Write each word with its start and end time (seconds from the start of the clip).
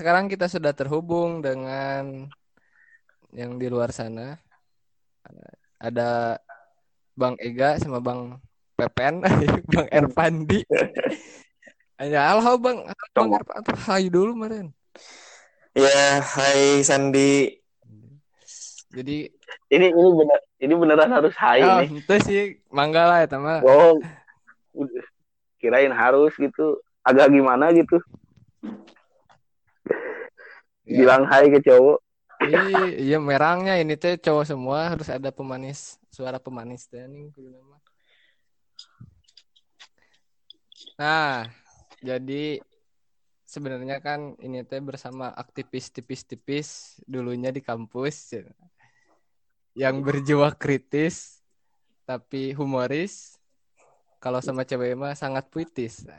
sekarang 0.00 0.32
kita 0.32 0.48
sudah 0.48 0.72
terhubung 0.72 1.44
dengan 1.44 2.24
yang 3.36 3.60
di 3.60 3.68
luar 3.68 3.92
sana. 3.92 4.40
Ada 5.76 6.40
Bang 7.12 7.36
Ega 7.36 7.76
sama 7.76 8.00
Bang 8.00 8.40
Pepen, 8.80 9.20
Bang 9.76 9.88
Erpandi. 9.92 10.64
Ya, 12.00 12.32
halo 12.32 12.56
Bang, 12.56 12.88
Bang 13.12 13.28
Erpandi. 13.36 13.76
Hai 13.76 14.08
dulu 14.08 14.40
kemarin. 14.40 14.72
Ya, 15.76 16.24
hai 16.24 16.80
Sandi. 16.80 17.60
Jadi 18.96 19.28
Ini 19.70 19.86
ini 19.92 20.08
bener 20.16 20.40
ini 20.64 20.74
beneran 20.74 21.12
harus 21.12 21.36
hai 21.38 21.62
oh, 21.62 21.78
nih. 21.84 22.02
itu 22.02 22.14
sih 22.24 22.40
mangga 22.72 23.04
lah 23.04 23.18
ya 23.22 23.28
teman. 23.28 23.60
Oh, 23.62 24.00
udah. 24.74 25.04
kirain 25.60 25.92
harus 25.92 26.32
gitu. 26.40 26.80
Agak 27.04 27.28
gimana 27.28 27.68
gitu. 27.76 28.00
Ya. 30.90 31.06
Bilang 31.06 31.22
hai 31.30 31.46
ke 31.46 31.62
cowok. 31.62 32.02
Iya, 32.40 32.60
iya 32.98 33.18
merangnya 33.22 33.78
ini 33.78 33.94
teh 33.94 34.18
cowok 34.18 34.44
semua 34.48 34.90
harus 34.90 35.06
ada 35.06 35.30
pemanis, 35.30 36.02
suara 36.10 36.42
pemanis 36.42 36.90
teh 36.90 37.06
nih 37.06 37.30
nama. 37.36 37.76
Nah, 40.98 41.46
jadi 42.02 42.58
sebenarnya 43.46 44.02
kan 44.02 44.34
ini 44.42 44.66
teh 44.66 44.82
bersama 44.82 45.30
aktivis 45.30 45.94
tipis-tipis 45.94 46.98
dulunya 47.06 47.54
di 47.54 47.62
kampus 47.62 48.34
ya. 48.34 48.42
yang 49.78 50.02
berjiwa 50.02 50.50
kritis 50.58 51.38
tapi 52.02 52.50
humoris. 52.50 53.38
Kalau 54.18 54.42
sama 54.42 54.66
cewek 54.66 54.98
mah 54.98 55.14
sangat 55.14 55.46
puitis. 55.48 56.04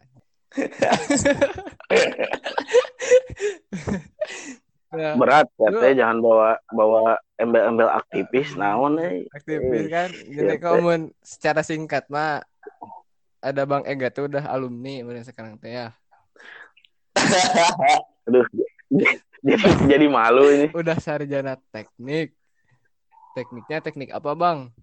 Nah, 4.92 5.16
Berat 5.16 5.48
katanya 5.56 6.04
jangan 6.04 6.18
bawa 6.20 6.50
bawa 6.68 7.16
embel-embel 7.40 7.88
aktivis 7.88 8.60
naon 8.60 9.00
eh. 9.00 9.24
aktivis 9.32 9.88
kan 9.88 10.12
jadi 10.12 10.60
kamu 10.60 11.16
secara 11.24 11.64
singkat 11.64 12.12
mah 12.12 12.44
ada 13.40 13.64
Bang 13.64 13.88
Ega 13.88 14.12
tuh 14.12 14.28
udah 14.28 14.52
alumni 14.52 15.00
kemudian 15.00 15.24
sekarang 15.24 15.56
teh 15.58 15.72
ya 15.72 15.96
Aduh. 18.28 18.46
Jadi, 18.92 19.16
jadi 19.96 20.06
malu 20.12 20.46
ini. 20.52 20.68
udah 20.76 21.00
sarjana 21.00 21.56
teknik 21.72 22.36
tekniknya 23.32 23.80
teknik 23.80 24.12
apa 24.12 24.36
Bang 24.36 24.76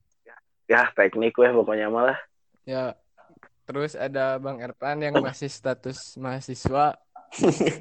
Ya, 0.65 0.85
teknik 0.93 1.33
weh 1.37 1.49
pokoknya 1.49 1.89
malah. 1.89 2.17
ya 2.65 2.93
terus 3.65 3.93
ada 3.93 4.37
Bang 4.37 4.61
Erpan 4.61 5.01
yang 5.01 5.17
masih 5.21 5.49
status 5.49 6.17
mahasiswa 6.17 6.97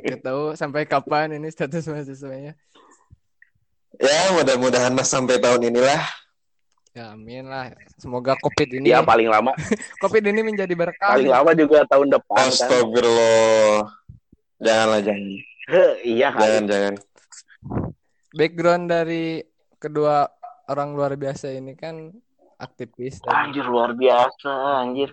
Gak 0.04 0.22
tahu 0.22 0.54
sampai 0.54 0.84
kapan 0.84 1.34
ini 1.34 1.48
status 1.48 1.86
mahasiswanya 1.86 2.54
Ya, 3.98 4.30
mudah-mudahan 4.32 4.92
mas 4.92 5.08
sampai 5.08 5.38
tahun 5.38 5.68
inilah. 5.68 6.04
ya 6.92 7.14
amin 7.14 7.46
lah 7.46 7.70
semoga 7.96 8.34
covid 8.38 8.74
ini 8.74 8.90
Ya 8.90 9.02
paling 9.02 9.26
lama 9.26 9.54
covid 10.02 10.22
ini 10.24 10.42
menjadi 10.42 10.74
berkah 10.74 11.14
paling 11.14 11.30
lama 11.30 11.54
juga 11.54 11.86
tahun 11.86 12.10
depan 12.10 12.38
kan. 12.38 12.50
Astagfirullah. 12.50 13.86
Janganlah, 14.58 15.02
jangan. 15.02 15.30
Iya 16.02 16.28
kan. 16.30 16.42
Jangan, 16.42 16.64
jangan. 16.66 16.94
background 18.30 18.86
dari 18.88 19.42
kedua 19.76 20.26
orang 20.66 20.94
luar 20.94 21.14
biasa 21.14 21.50
ini 21.52 21.74
kan 21.74 22.12
aktivis 22.56 23.18
dan 23.20 23.50
Anjir 23.50 23.66
luar 23.66 23.94
biasa 23.94 24.50
anjir. 24.78 25.10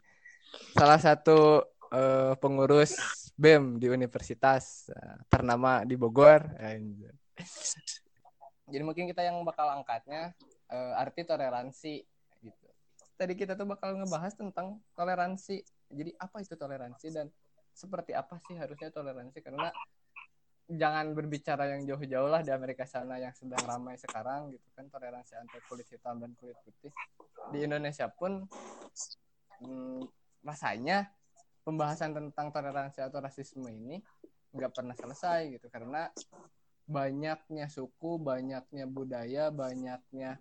salah 0.73 0.97
satu 0.97 1.63
eh, 1.91 2.33
pengurus 2.39 2.97
BEM 3.35 3.83
di 3.83 3.91
universitas 3.91 4.89
eh, 4.95 5.19
ternama 5.27 5.83
di 5.83 5.99
Bogor. 5.99 6.47
Jadi 8.65 8.83
mungkin 8.87 9.11
kita 9.11 9.27
yang 9.27 9.43
bakal 9.43 9.75
angkatnya 9.75 10.33
eh, 10.71 10.95
arti 11.03 11.27
toleransi 11.27 11.95
gitu. 12.41 12.67
Tadi 13.19 13.35
kita 13.35 13.59
tuh 13.59 13.67
bakal 13.67 13.99
ngebahas 13.99 14.33
tentang 14.39 14.79
toleransi. 14.95 15.61
Jadi 15.91 16.11
apa 16.17 16.43
itu 16.43 16.55
toleransi 16.55 17.07
dan 17.11 17.27
seperti 17.75 18.15
apa 18.15 18.39
sih 18.47 18.55
harusnya 18.55 18.95
toleransi 18.95 19.43
karena 19.43 19.75
jangan 20.71 21.13
berbicara 21.13 21.77
yang 21.77 21.85
jauh-jauh 21.85 22.31
lah 22.31 22.41
di 22.41 22.49
Amerika 22.49 22.89
sana 22.89 23.21
yang 23.21 23.35
sedang 23.37 23.61
ramai 23.69 24.01
sekarang 24.01 24.49
gitu 24.49 24.65
kan 24.73 24.89
toleransi 24.89 25.37
antar 25.37 25.61
kulit 25.69 25.85
hitam 25.91 26.23
dan 26.23 26.33
kulit 26.39 26.57
putih. 26.63 26.95
Di 27.51 27.67
Indonesia 27.67 28.09
pun 28.09 28.47
hmm, 29.61 30.01
rasanya 30.47 31.11
pembahasan 31.65 32.13
tentang 32.13 32.53
toleransi 32.53 33.01
atau 33.01 33.19
rasisme 33.25 33.67
ini 33.73 33.99
nggak 34.55 34.71
pernah 34.77 34.95
selesai 34.95 35.59
gitu 35.59 35.67
karena 35.73 36.13
banyaknya 36.85 37.67
suku, 37.73 38.21
banyaknya 38.21 38.85
budaya, 38.85 39.49
banyaknya 39.49 40.37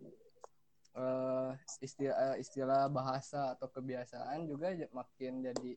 eh, 0.94 1.51
istilah 1.79 2.35
istilah 2.38 2.91
bahasa 2.91 3.56
atau 3.56 3.72
kebiasaan 3.72 4.45
juga 4.45 4.75
makin 4.91 5.41
jadi 5.41 5.72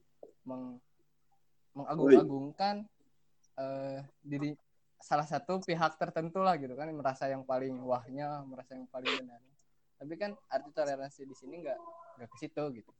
meng- 0.44 0.82
mengagung-agungkan 1.72 2.84
eh, 3.56 4.00
diri 4.20 4.52
salah 4.96 5.24
satu 5.28 5.62
pihak 5.62 6.00
tertentu 6.00 6.42
lah 6.42 6.58
gitu 6.58 6.74
kan 6.74 6.90
merasa 6.90 7.30
yang 7.30 7.46
paling 7.46 7.78
wahnya, 7.84 8.42
merasa 8.42 8.74
yang 8.74 8.88
paling 8.90 9.12
benar. 9.22 9.40
Tapi 9.96 10.12
kan 10.18 10.34
arti 10.50 10.70
toleransi 10.74 11.22
di 11.24 11.36
sini 11.36 11.62
nggak 11.62 11.78
nggak 12.20 12.28
ke 12.32 12.36
situ 12.36 12.62
gitu. 12.82 12.92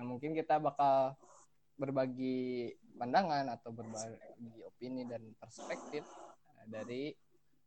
Nah, 0.00 0.04
mungkin 0.06 0.32
kita 0.32 0.56
bakal 0.56 1.12
berbagi 1.80 2.68
pandangan 3.00 3.48
atau 3.56 3.72
berbagi 3.72 4.60
opini 4.68 5.08
dan 5.08 5.24
perspektif 5.40 6.04
uh, 6.04 6.66
dari 6.68 7.08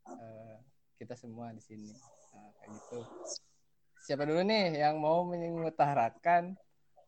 uh, 0.05 0.61
kita 1.01 1.17
semua 1.17 1.49
di 1.49 1.61
sini. 1.65 1.89
Nah, 2.37 2.53
kayak 2.61 2.69
gitu. 2.77 2.99
Siapa 4.05 4.29
dulu 4.29 4.45
nih 4.45 4.77
yang 4.77 5.01
mau 5.01 5.25
mengutarakan 5.25 6.53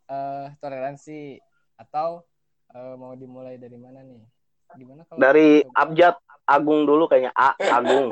uh, 0.09 0.49
toleransi 0.57 1.38
atau 1.77 2.25
uh, 2.73 2.95
mau 2.97 3.13
dimulai 3.13 3.61
dari 3.61 3.77
mana 3.77 4.01
nih? 4.01 4.25
Gimana 4.73 5.05
kalau 5.05 5.22
Dari 5.22 5.61
abjad 5.77 6.17
Agung 6.45 6.89
dulu 6.89 7.05
kayaknya 7.05 7.33
A 7.37 7.53
Agung. 7.57 8.09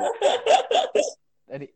dari 1.49 1.69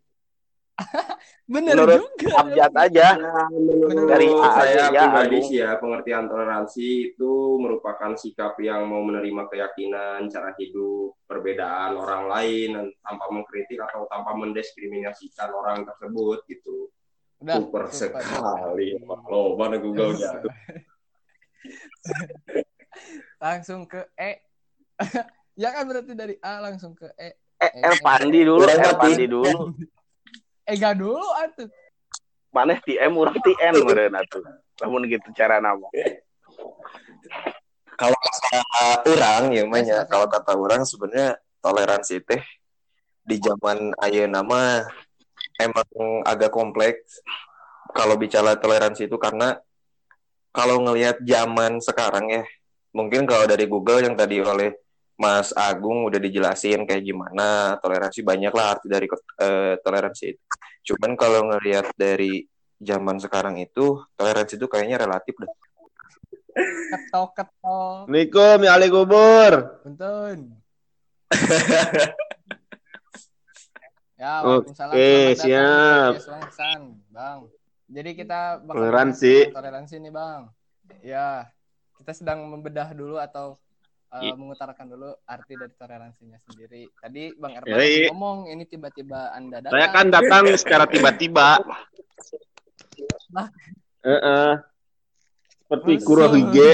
Bener 1.53 1.73
Menurut 1.79 2.11
juga. 2.19 2.43
Abjad 2.43 2.73
aja. 2.75 3.07
Menurut 3.51 4.07
Dari 4.07 4.27
Menurut 4.27 4.43
A 4.43 4.49
saya 4.59 4.91
ya, 4.91 5.07
pribadi 5.07 5.37
sih 5.47 5.57
ya 5.63 5.71
pengertian 5.79 6.27
toleransi 6.27 6.87
itu 7.15 7.31
merupakan 7.63 8.11
sikap 8.19 8.59
yang 8.59 8.83
mau 8.87 8.99
menerima 9.07 9.47
keyakinan, 9.47 10.27
cara 10.27 10.51
hidup, 10.59 11.15
perbedaan 11.23 11.95
orang 11.95 12.27
lain 12.27 12.67
dan 12.75 12.85
tanpa 12.99 13.25
mengkritik 13.31 13.79
atau 13.79 14.03
tanpa 14.11 14.35
mendiskriminasikan 14.35 15.49
orang 15.55 15.87
tersebut 15.87 16.43
gitu. 16.51 16.91
Udah, 17.39 17.55
Super 17.63 17.83
super. 17.93 18.21
sekali. 18.21 18.97
Lo 19.07 19.55
mana 19.55 19.77
Google 19.79 20.17
gitu. 20.17 20.49
langsung 23.37 23.85
ke 23.85 24.01
E. 24.17 24.41
ya 25.61 25.69
kan 25.69 25.85
berarti 25.85 26.13
dari 26.17 26.35
A 26.41 26.59
langsung 26.59 26.97
ke 26.97 27.07
E. 27.15 27.37
Eh, 27.57 27.71
Erpandi 27.81 28.45
dulu, 28.45 28.65
Erpandi 28.69 29.25
ti- 29.25 29.29
dulu. 29.29 29.73
Ega 30.67 30.91
dulu 30.91 31.23
atuh. 31.39 31.71
Maneh 32.51 32.77
ti 32.83 32.99
M 32.99 33.15
urang 33.15 33.39
ti 33.39 33.55
N 33.55 33.79
meureun 33.81 34.15
atuh. 34.19 34.43
Lamun 34.83 35.07
gitu 35.07 35.31
cara 35.31 35.63
nama. 35.63 35.87
Kalau 37.97 38.13
kata 38.13 38.61
orang 39.09 39.55
ya 39.55 39.65
ya, 39.65 39.81
yes. 39.81 40.05
kalau 40.05 40.27
kata 40.29 40.53
orang 40.53 40.85
sebenarnya 40.85 41.39
toleransi 41.63 42.21
teh 42.21 42.43
di 43.25 43.41
zaman 43.41 43.91
ayeuna 43.97 44.45
mah 44.45 44.85
emang 45.57 46.21
agak 46.23 46.53
kompleks 46.53 47.19
kalau 47.97 48.13
bicara 48.15 48.53
toleransi 48.55 49.09
itu 49.09 49.17
karena 49.17 49.57
kalau 50.53 50.79
ngelihat 50.85 51.19
zaman 51.25 51.81
sekarang 51.81 52.29
ya 52.29 52.43
mungkin 52.93 53.25
kalau 53.25 53.49
dari 53.49 53.65
Google 53.65 54.05
yang 54.05 54.15
tadi 54.15 54.39
oleh 54.39 54.77
Mas 55.17 55.49
Agung 55.57 56.05
udah 56.05 56.21
dijelasin 56.21 56.85
kayak 56.85 57.01
gimana 57.01 57.73
toleransi 57.81 58.21
banyak 58.21 58.53
lah 58.53 58.77
arti 58.77 58.85
dari 58.85 59.09
eh, 59.41 59.73
toleransi 59.81 60.23
itu. 60.29 60.41
Cuman 60.93 61.17
kalau 61.17 61.49
ngelihat 61.49 61.89
dari 61.97 62.45
zaman 62.77 63.17
sekarang 63.17 63.57
itu 63.57 63.97
toleransi 64.13 64.61
itu 64.61 64.69
kayaknya 64.69 65.01
relatif 65.01 65.33
dah. 65.41 65.49
Ketok 66.57 67.29
ketok. 67.33 68.05
Assalamualaikum 68.05 68.57
ya 68.61 68.71
Ali 68.77 68.87
kubur. 68.93 69.53
Punten. 69.81 70.39
ya, 74.21 74.41
Oke, 74.41 74.73
Waalaikumsalam. 74.73 74.97
Selamat 74.97 75.37
siap. 75.37 76.11
Wangsan, 76.29 76.81
Bang. 77.13 77.39
Jadi 77.87 78.09
kita 78.17 78.59
bakal 78.65 78.77
Toleransi. 78.83 79.35
toleransi 79.53 79.95
nih, 80.01 80.11
Bang. 80.13 80.41
Ya, 81.03 81.51
kita 82.01 82.11
sedang 82.15 82.47
membedah 82.47 82.89
dulu 82.95 83.19
atau 83.21 83.59
uh, 84.11 84.35
mengutarakan 84.35 84.85
dulu 84.87 85.09
arti 85.27 85.53
dari 85.55 85.73
toleransinya 85.75 86.39
sendiri. 86.47 86.87
Tadi 86.95 87.35
Bang 87.35 87.53
Erpan 87.59 87.75
Yoi. 87.75 88.07
ngomong 88.11 88.37
ini 88.51 88.63
tiba-tiba 88.63 89.35
Anda 89.35 89.59
datang. 89.63 89.73
Saya 89.75 89.87
kan 89.91 90.05
datang 90.07 90.43
secara 90.55 90.85
tiba-tiba. 90.87 91.59
Lah. 93.35 93.47
Heeh. 94.03 94.51
Seperti. 95.67 95.91
Kurohige 96.03 96.69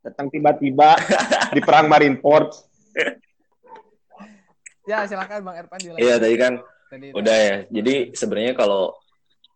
datang 0.00 0.26
tiba-tiba 0.32 0.96
di 1.54 1.60
perang 1.62 1.86
Marineford. 1.86 2.50
Ya 4.88 5.06
silakan 5.06 5.46
Bang 5.46 5.56
Erpan 5.60 5.78
dilanjut. 5.78 6.02
Iya 6.02 6.14
tadi 6.18 6.36
kan 6.40 6.52
Tadi- 6.90 7.14
udah 7.14 7.36
ya. 7.36 7.56
Jadi 7.70 7.94
sebenarnya 8.16 8.58
kalau 8.58 8.96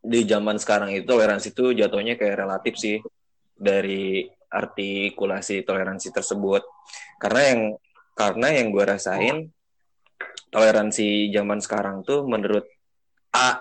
di 0.05 0.21
zaman 0.29 0.61
sekarang 0.61 0.93
itu 0.93 1.09
toleransi 1.09 1.56
itu 1.56 1.73
jatuhnya 1.73 2.15
kayak 2.21 2.45
relatif 2.45 2.77
sih 2.77 3.01
dari 3.56 4.29
artikulasi 4.55 5.67
toleransi 5.67 6.15
tersebut. 6.15 6.62
Karena 7.19 7.43
yang 7.51 7.61
karena 8.15 8.49
yang 8.55 8.71
gue 8.71 8.85
rasain 8.87 9.51
toleransi 10.55 11.35
zaman 11.35 11.59
sekarang 11.59 12.06
tuh 12.06 12.23
menurut 12.23 12.62
A 13.35 13.59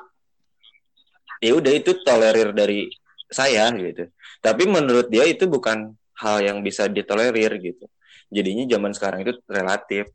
ya 1.41 1.57
udah 1.57 1.73
itu 1.73 1.97
tolerir 2.05 2.53
dari 2.53 2.85
saya 3.33 3.73
gitu. 3.73 4.07
Tapi 4.39 4.63
menurut 4.69 5.09
dia 5.09 5.25
itu 5.25 5.49
bukan 5.49 5.97
hal 6.21 6.45
yang 6.45 6.61
bisa 6.61 6.85
ditolerir 6.85 7.57
gitu. 7.57 7.89
Jadinya 8.29 8.69
zaman 8.69 8.93
sekarang 8.93 9.25
itu 9.25 9.33
relatif. 9.49 10.13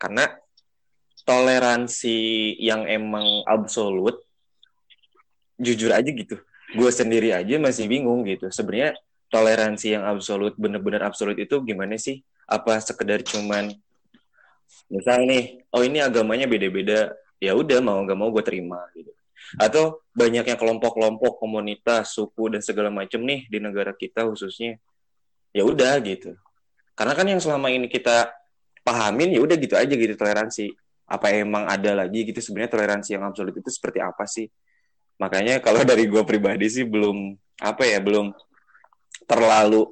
Karena 0.00 0.24
toleransi 1.28 2.56
yang 2.56 2.88
emang 2.88 3.44
absolut 3.44 4.24
jujur 5.60 5.92
aja 5.92 6.08
gitu. 6.08 6.40
Gue 6.72 6.90
sendiri 6.90 7.36
aja 7.36 7.60
masih 7.60 7.86
bingung 7.86 8.24
gitu. 8.24 8.48
Sebenarnya 8.48 8.96
toleransi 9.32 9.98
yang 9.98 10.04
absolut 10.06 10.54
bener-bener 10.54 11.02
absolut 11.02 11.36
itu 11.36 11.58
gimana 11.62 11.98
sih? 11.98 12.22
Apa 12.46 12.78
sekedar 12.78 13.22
cuman 13.26 13.74
misal 14.86 15.26
nih, 15.26 15.66
oh 15.74 15.82
ini 15.82 15.98
agamanya 15.98 16.46
beda-beda, 16.46 17.14
ya 17.42 17.54
udah 17.54 17.78
mau 17.82 17.98
nggak 18.02 18.18
mau 18.18 18.30
gue 18.30 18.44
terima 18.46 18.82
gitu. 18.94 19.10
Atau 19.58 20.02
banyaknya 20.10 20.58
kelompok-kelompok, 20.58 21.38
komunitas, 21.38 22.14
suku 22.14 22.50
dan 22.50 22.62
segala 22.62 22.90
macam 22.90 23.22
nih 23.22 23.46
di 23.46 23.58
negara 23.62 23.94
kita 23.94 24.26
khususnya, 24.26 24.78
ya 25.54 25.62
udah 25.62 25.98
gitu. 26.02 26.34
Karena 26.96 27.12
kan 27.14 27.26
yang 27.28 27.38
selama 27.38 27.70
ini 27.70 27.86
kita 27.86 28.32
pahamin 28.82 29.34
ya 29.34 29.40
udah 29.42 29.56
gitu 29.58 29.74
aja 29.74 29.94
gitu 29.94 30.14
toleransi. 30.14 30.74
Apa 31.06 31.30
emang 31.30 31.70
ada 31.70 31.94
lagi 31.94 32.26
gitu 32.26 32.42
sebenarnya 32.42 32.72
toleransi 32.74 33.14
yang 33.14 33.22
absolut 33.30 33.54
itu 33.54 33.70
seperti 33.70 34.02
apa 34.02 34.26
sih? 34.26 34.50
Makanya 35.22 35.62
kalau 35.62 35.86
dari 35.86 36.10
gue 36.10 36.22
pribadi 36.26 36.66
sih 36.66 36.82
belum 36.82 37.38
apa 37.62 37.86
ya 37.86 38.02
belum 38.02 38.34
terlalu 39.26 39.90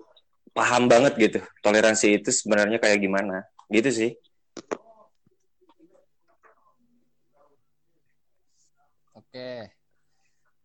paham 0.54 0.86
banget 0.86 1.12
gitu 1.18 1.38
toleransi 1.60 2.22
itu 2.22 2.30
sebenarnya 2.30 2.78
kayak 2.78 3.02
gimana 3.02 3.42
gitu 3.68 3.90
sih. 3.90 4.10
Oke. 9.18 9.66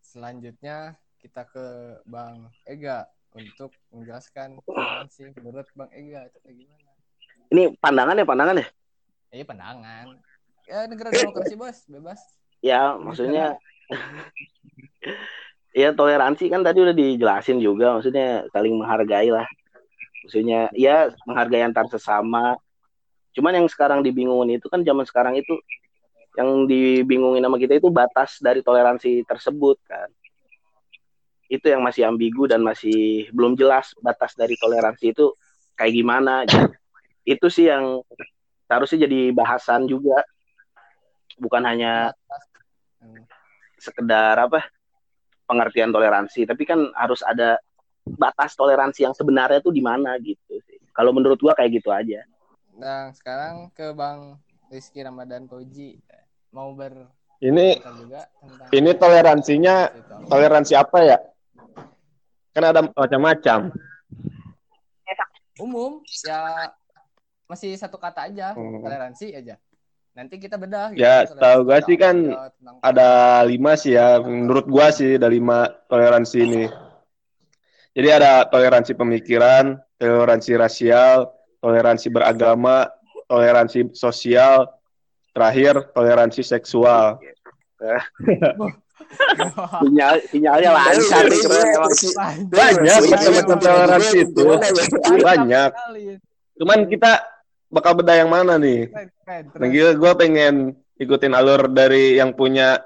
Selanjutnya 0.05 0.93
kita 1.17 1.45
ke 1.49 1.65
Bang 2.05 2.53
Ega 2.69 3.09
untuk 3.33 3.73
menjelaskan 3.89 4.61
toleransi 4.61 5.33
menurut 5.41 5.65
Bang 5.73 5.89
Ega 5.89 6.29
itu 6.29 6.37
kayak 6.45 6.55
gimana? 6.65 6.89
Ini 7.49 7.63
pandangan 7.81 8.13
ya 8.21 8.25
pandangan 8.29 8.61
ya. 8.61 8.67
Eh 9.33 9.45
pandangan. 9.45 10.05
Ya 10.69 10.85
negara 10.85 11.09
demokrasi 11.09 11.57
bos, 11.61 11.77
bebas. 11.89 12.21
Ya 12.61 12.93
maksudnya 12.93 13.57
ya 15.79 15.95
toleransi 15.95 16.51
kan 16.51 16.59
tadi 16.59 16.83
udah 16.83 16.91
dijelasin 16.91 17.63
juga 17.63 17.95
maksudnya 17.95 18.43
saling 18.51 18.75
menghargai 18.75 19.31
lah. 19.31 19.47
Maksudnya 20.27 20.67
ya 20.75 21.07
menghargai 21.23 21.63
antar 21.63 21.87
sesama. 21.87 22.59
Cuman 23.31 23.55
yang 23.55 23.67
sekarang 23.71 24.03
dibingungin 24.03 24.59
itu 24.59 24.67
kan 24.67 24.83
zaman 24.83 25.07
sekarang 25.07 25.39
itu 25.39 25.55
yang 26.35 26.67
dibingungin 26.67 27.39
sama 27.39 27.55
kita 27.55 27.79
itu 27.79 27.87
batas 27.87 28.43
dari 28.43 28.59
toleransi 28.59 29.23
tersebut 29.23 29.79
kan. 29.87 30.11
Itu 31.47 31.71
yang 31.71 31.79
masih 31.79 32.11
ambigu 32.11 32.43
dan 32.45 32.59
masih 32.59 33.31
belum 33.31 33.55
jelas 33.55 33.95
batas 34.03 34.35
dari 34.35 34.59
toleransi 34.59 35.15
itu 35.15 35.31
kayak 35.79 35.93
gimana. 35.95 36.43
gitu. 36.43 36.67
Itu 37.23 37.47
sih 37.47 37.71
yang 37.71 38.03
harusnya 38.67 39.07
jadi 39.07 39.31
bahasan 39.31 39.87
juga. 39.87 40.27
Bukan 41.39 41.63
hanya 41.63 42.11
sekedar 43.79 44.35
apa 44.35 44.67
pengertian 45.49 45.89
toleransi, 45.89 46.45
tapi 46.45 46.69
kan 46.69 46.93
harus 46.93 47.25
ada 47.25 47.57
batas 48.05 48.53
toleransi 48.53 49.09
yang 49.09 49.17
sebenarnya 49.17 49.57
tuh 49.65 49.73
di 49.73 49.81
mana 49.81 50.13
gitu 50.21 50.61
sih. 50.69 50.77
Kalau 50.93 51.09
menurut 51.09 51.41
gua 51.41 51.57
kayak 51.57 51.81
gitu 51.81 51.89
aja. 51.89 52.21
Nah, 52.77 53.09
sekarang 53.17 53.73
ke 53.73 53.89
Bang 53.97 54.37
Rizky 54.69 55.01
Ramadan 55.01 55.49
Koji. 55.49 55.97
Mau 56.53 56.77
ber 56.77 57.09
Ini 57.39 57.79
juga 58.03 58.27
tentang 58.35 58.67
ini 58.75 58.91
toleransinya 58.93 59.75
itu. 59.89 60.27
toleransi 60.27 60.73
apa 60.75 60.97
ya? 61.01 61.17
Kan 62.53 62.63
ada 62.69 62.81
macam-macam. 62.85 63.73
umum 65.59 65.99
ya 66.23 66.71
masih 67.43 67.75
satu 67.75 67.99
kata 67.99 68.31
aja 68.31 68.55
Hmm. 68.55 68.79
toleransi 68.79 69.35
aja 69.35 69.59
nanti 70.19 70.35
kita 70.35 70.59
bedah 70.59 70.91
Ya, 70.91 71.23
Toleransi 71.23 71.31
setahu 71.31 71.59
gua 71.63 71.77
itu 71.79 71.87
sih 71.87 71.95
kan 71.95 72.15
tentang- 72.27 72.79
Ada 72.83 73.09
lima 73.47 73.71
sih 73.79 73.95
ya, 73.95 74.19
menurut 74.19 74.67
gua 74.67 74.91
sih 74.91 75.15
ada 75.15 75.31
lima 75.31 75.71
toleransi 75.87 76.37
ini. 76.43 76.63
Jadi 77.95 78.07
ada 78.11 78.43
toleransi 78.43 78.91
pemikiran, 78.93 79.79
toleransi 79.95 80.51
rasial, 80.59 81.31
toleransi 81.63 82.11
beragama, 82.11 82.91
toleransi 83.25 83.95
sosial, 83.95 84.67
terakhir 85.31 85.87
toleransi 85.95 86.43
seksual. 86.43 87.15
Sinyal 89.79 90.21
sinyalnya 90.29 90.69
lancar 90.69 91.23
nih 91.25 91.41
emang. 91.41 91.89
Banyak 92.45 92.51
Banyak 92.51 93.01
macam-macam 93.09 93.57
toleransi 93.57 94.17
itu. 94.21 94.45
Banyak. 95.17 95.69
Cuman 96.59 96.79
kita 96.85 97.11
bakal 97.69 97.93
bedah 97.97 98.17
yang 98.17 98.29
mana 98.29 98.57
nih? 98.57 98.89
Nah, 99.55 99.67
gila 99.69 99.93
gue 99.95 100.11
pengen 100.17 100.55
ikutin 100.97 101.33
alur 101.33 101.69
dari 101.69 102.17
yang 102.17 102.33
punya 102.33 102.81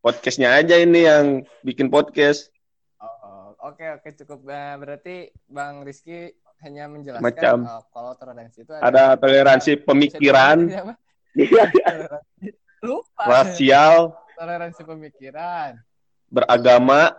podcastnya 0.00 0.54
aja 0.54 0.76
ini 0.76 1.04
yang 1.04 1.24
bikin 1.60 1.88
podcast. 1.88 2.52
Oh, 3.00 3.56
oke 3.60 4.00
oke 4.00 4.08
cukup. 4.16 4.44
Nah, 4.44 4.76
berarti 4.76 5.32
Bang 5.44 5.82
Rizky 5.82 6.32
hanya 6.60 6.88
menjelaskan 6.88 7.24
Macam. 7.24 7.56
oh, 7.64 7.82
kalau 7.88 8.12
toleransi 8.16 8.58
itu 8.62 8.72
Ada 8.76 9.16
toleransi 9.16 9.72
pemikiran, 9.80 10.68
Iya. 10.68 10.84
lupa. 12.84 13.22
Rasial, 13.24 14.12
toleransi 14.36 14.82
pemikiran. 14.84 15.80
Beragama, 16.28 17.16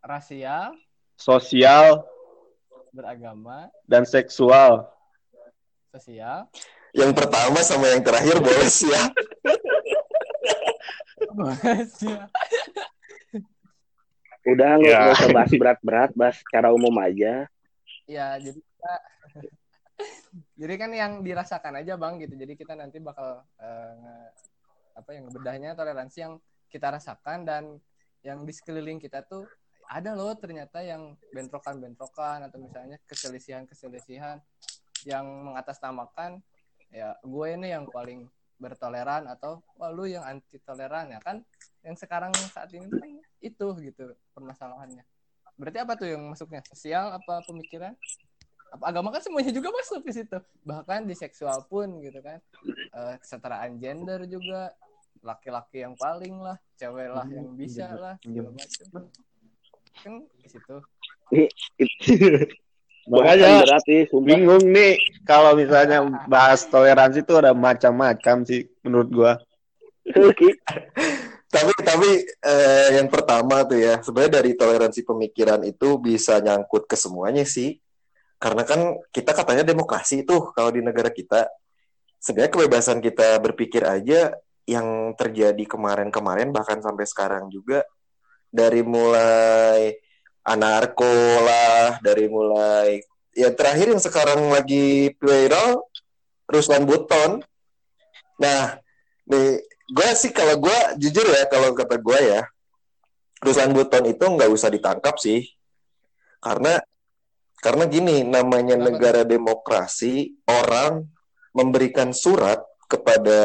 rasial. 0.00 0.74
Sosial, 1.14 2.02
beragama. 2.90 3.70
Dan 3.86 4.02
seksual. 4.02 4.90
Sosial 5.92 6.48
Yang 6.92 7.12
pertama 7.14 7.60
sama 7.60 7.88
yang 7.88 8.00
terakhir 8.00 8.36
boleh 8.36 8.68
sih 8.68 8.88
ya. 8.92 9.04
Udah 14.44 14.70
nggak 14.74 14.90
Ya. 15.00 15.12
usah 15.12 15.28
bahas 15.30 15.52
berat-berat, 15.52 16.10
bahas 16.12 16.36
secara 16.36 16.68
umum 16.68 16.92
aja. 16.98 17.46
ya 18.02 18.34
jadi 18.36 18.58
kita 18.58 18.92
jadi 20.60 20.74
kan 20.76 20.90
yang 20.90 21.12
dirasakan 21.22 21.78
aja 21.78 21.94
bang 21.94 22.18
gitu 22.18 22.34
jadi 22.34 22.52
kita 22.52 22.74
nanti 22.74 22.98
bakal 22.98 23.46
eh, 23.56 23.92
nge- 23.94 24.32
apa 24.92 25.10
yang 25.12 25.30
bedahnya 25.30 25.72
toleransi 25.72 26.18
yang 26.20 26.34
kita 26.66 26.90
rasakan 26.90 27.46
dan 27.46 27.78
yang 28.20 28.42
di 28.42 28.50
sekeliling 28.50 28.98
kita 28.98 29.22
tuh 29.22 29.46
ada 29.86 30.12
loh 30.12 30.34
ternyata 30.34 30.82
yang 30.82 31.14
bentrokan-bentrokan 31.30 32.42
atau 32.42 32.58
misalnya 32.58 32.98
keselisihan-keselisihan 33.06 34.42
yang 35.06 35.24
mengatasnamakan 35.24 36.40
ya 36.92 37.16
gue 37.24 37.46
ini 37.56 37.72
yang 37.72 37.88
paling 37.88 38.28
bertoleran 38.60 39.26
atau 39.26 39.58
wah 39.74 39.90
lu 39.90 40.06
yang 40.06 40.22
anti 40.22 40.60
toleran 40.62 41.10
ya 41.10 41.20
kan? 41.20 41.42
Yang 41.82 42.06
sekarang 42.06 42.30
saat 42.54 42.70
ini 42.70 42.86
kan 42.86 43.10
itu 43.42 43.66
gitu 43.82 44.14
permasalahannya. 44.36 45.02
Berarti 45.58 45.78
apa 45.82 45.92
tuh 45.98 46.08
yang 46.14 46.22
masuknya? 46.30 46.62
Sosial 46.70 47.10
apa 47.10 47.42
pemikiran? 47.42 47.98
Apa 48.72 48.94
agama 48.94 49.10
kan 49.10 49.20
semuanya 49.20 49.50
juga 49.50 49.74
masuk 49.74 50.06
di 50.06 50.12
situ. 50.14 50.38
Bahkan 50.62 51.10
di 51.10 51.14
seksual 51.18 51.66
pun 51.66 51.98
gitu 52.00 52.22
kan. 52.22 52.38
Eh, 52.94 53.14
kesetaraan 53.18 53.82
gender 53.82 54.24
juga. 54.30 54.70
Laki-laki 55.22 55.86
yang 55.86 55.94
paling 55.94 56.34
lah 56.38 56.58
cewek 56.82 57.08
lah 57.14 57.26
yang 57.30 57.54
bisa 57.54 57.94
lah 57.94 58.14
segala 58.18 58.50
macam 58.50 59.06
kan 60.02 60.14
di 60.42 60.48
situ 60.50 60.76
Makanya 63.10 63.66
berat 63.66 63.82
sih, 63.82 64.06
sumpah. 64.06 64.26
bingung 64.30 64.64
nih 64.70 64.94
kalau 65.26 65.58
misalnya 65.58 66.06
bahas 66.30 66.62
toleransi 66.70 67.26
itu 67.26 67.34
ada 67.34 67.50
macam-macam 67.50 68.46
sih 68.46 68.70
menurut 68.86 69.08
gua. 69.10 69.32
Tapi 71.52 71.68
tapi 71.84 72.10
eh, 72.24 72.96
yang 72.96 73.12
pertama 73.12 73.60
tuh 73.68 73.76
ya, 73.76 74.00
sebenarnya 74.00 74.40
dari 74.40 74.56
toleransi 74.56 75.04
pemikiran 75.04 75.60
itu 75.68 76.00
bisa 76.00 76.40
nyangkut 76.40 76.88
ke 76.88 76.96
semuanya 76.96 77.44
sih. 77.44 77.76
Karena 78.40 78.64
kan 78.64 78.96
kita 79.12 79.36
katanya 79.36 79.60
demokrasi 79.60 80.24
tuh 80.24 80.48
kalau 80.56 80.72
di 80.72 80.80
negara 80.80 81.12
kita. 81.12 81.52
Sebenarnya 82.16 82.56
kebebasan 82.56 83.04
kita 83.04 83.36
berpikir 83.44 83.84
aja 83.84 84.32
yang 84.64 85.12
terjadi 85.12 85.60
kemarin-kemarin 85.68 86.54
bahkan 86.56 86.80
sampai 86.80 87.04
sekarang 87.04 87.52
juga 87.52 87.84
dari 88.48 88.80
mulai 88.80 89.92
anarko 90.42 91.14
lah, 91.42 91.98
dari 92.02 92.26
mulai 92.26 93.02
yang 93.32 93.54
terakhir 93.56 93.88
yang 93.88 94.02
sekarang 94.02 94.52
lagi 94.52 95.16
viral 95.16 95.88
Ruslan 96.44 96.84
Buton. 96.84 97.40
Nah, 98.36 98.76
nih 99.24 99.62
gue 99.88 100.08
sih 100.16 100.32
kalau 100.36 100.60
gue 100.60 100.78
jujur 101.00 101.24
ya 101.24 101.48
kalau 101.48 101.72
kata 101.72 101.96
gue 101.96 102.18
ya, 102.20 102.42
Ruslan 103.40 103.72
Buton 103.72 104.04
itu 104.10 104.24
nggak 104.24 104.50
usah 104.52 104.68
ditangkap 104.68 105.16
sih, 105.16 105.48
karena 106.44 106.82
karena 107.62 107.84
gini 107.86 108.26
namanya 108.26 108.74
Kenapa 108.74 108.86
negara 108.90 109.22
demokrasi 109.22 110.34
orang 110.50 111.06
memberikan 111.54 112.10
surat 112.10 112.60
kepada 112.90 113.40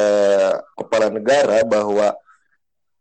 kepala 0.76 1.08
negara 1.14 1.64
bahwa 1.64 2.18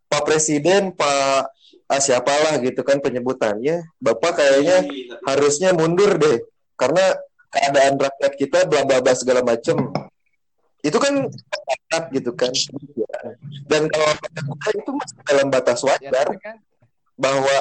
Pak 0.06 0.22
Presiden 0.22 0.94
Pak 0.94 1.50
ah, 1.86 2.00
siapalah 2.02 2.58
gitu 2.62 2.82
kan 2.82 2.98
penyebutannya, 2.98 3.86
Bapak 4.02 4.42
kayaknya 4.42 4.86
harusnya 5.26 5.70
mundur 5.74 6.18
deh 6.18 6.42
karena 6.74 7.14
keadaan 7.50 7.96
rakyat 7.96 8.32
kita 8.36 8.58
bla 8.68 8.82
bla 8.84 9.00
bla 9.00 9.14
segala 9.14 9.40
macem. 9.40 9.78
Itu 10.82 10.98
kan 11.02 11.26
rakyat 11.30 12.04
gitu 12.14 12.30
kan. 12.36 12.52
Dan 13.66 13.90
kalau 13.90 14.10
itu 14.70 14.90
masih 14.92 15.18
dalam 15.26 15.46
batas 15.50 15.82
wajar 15.82 16.26
bahwa 17.16 17.56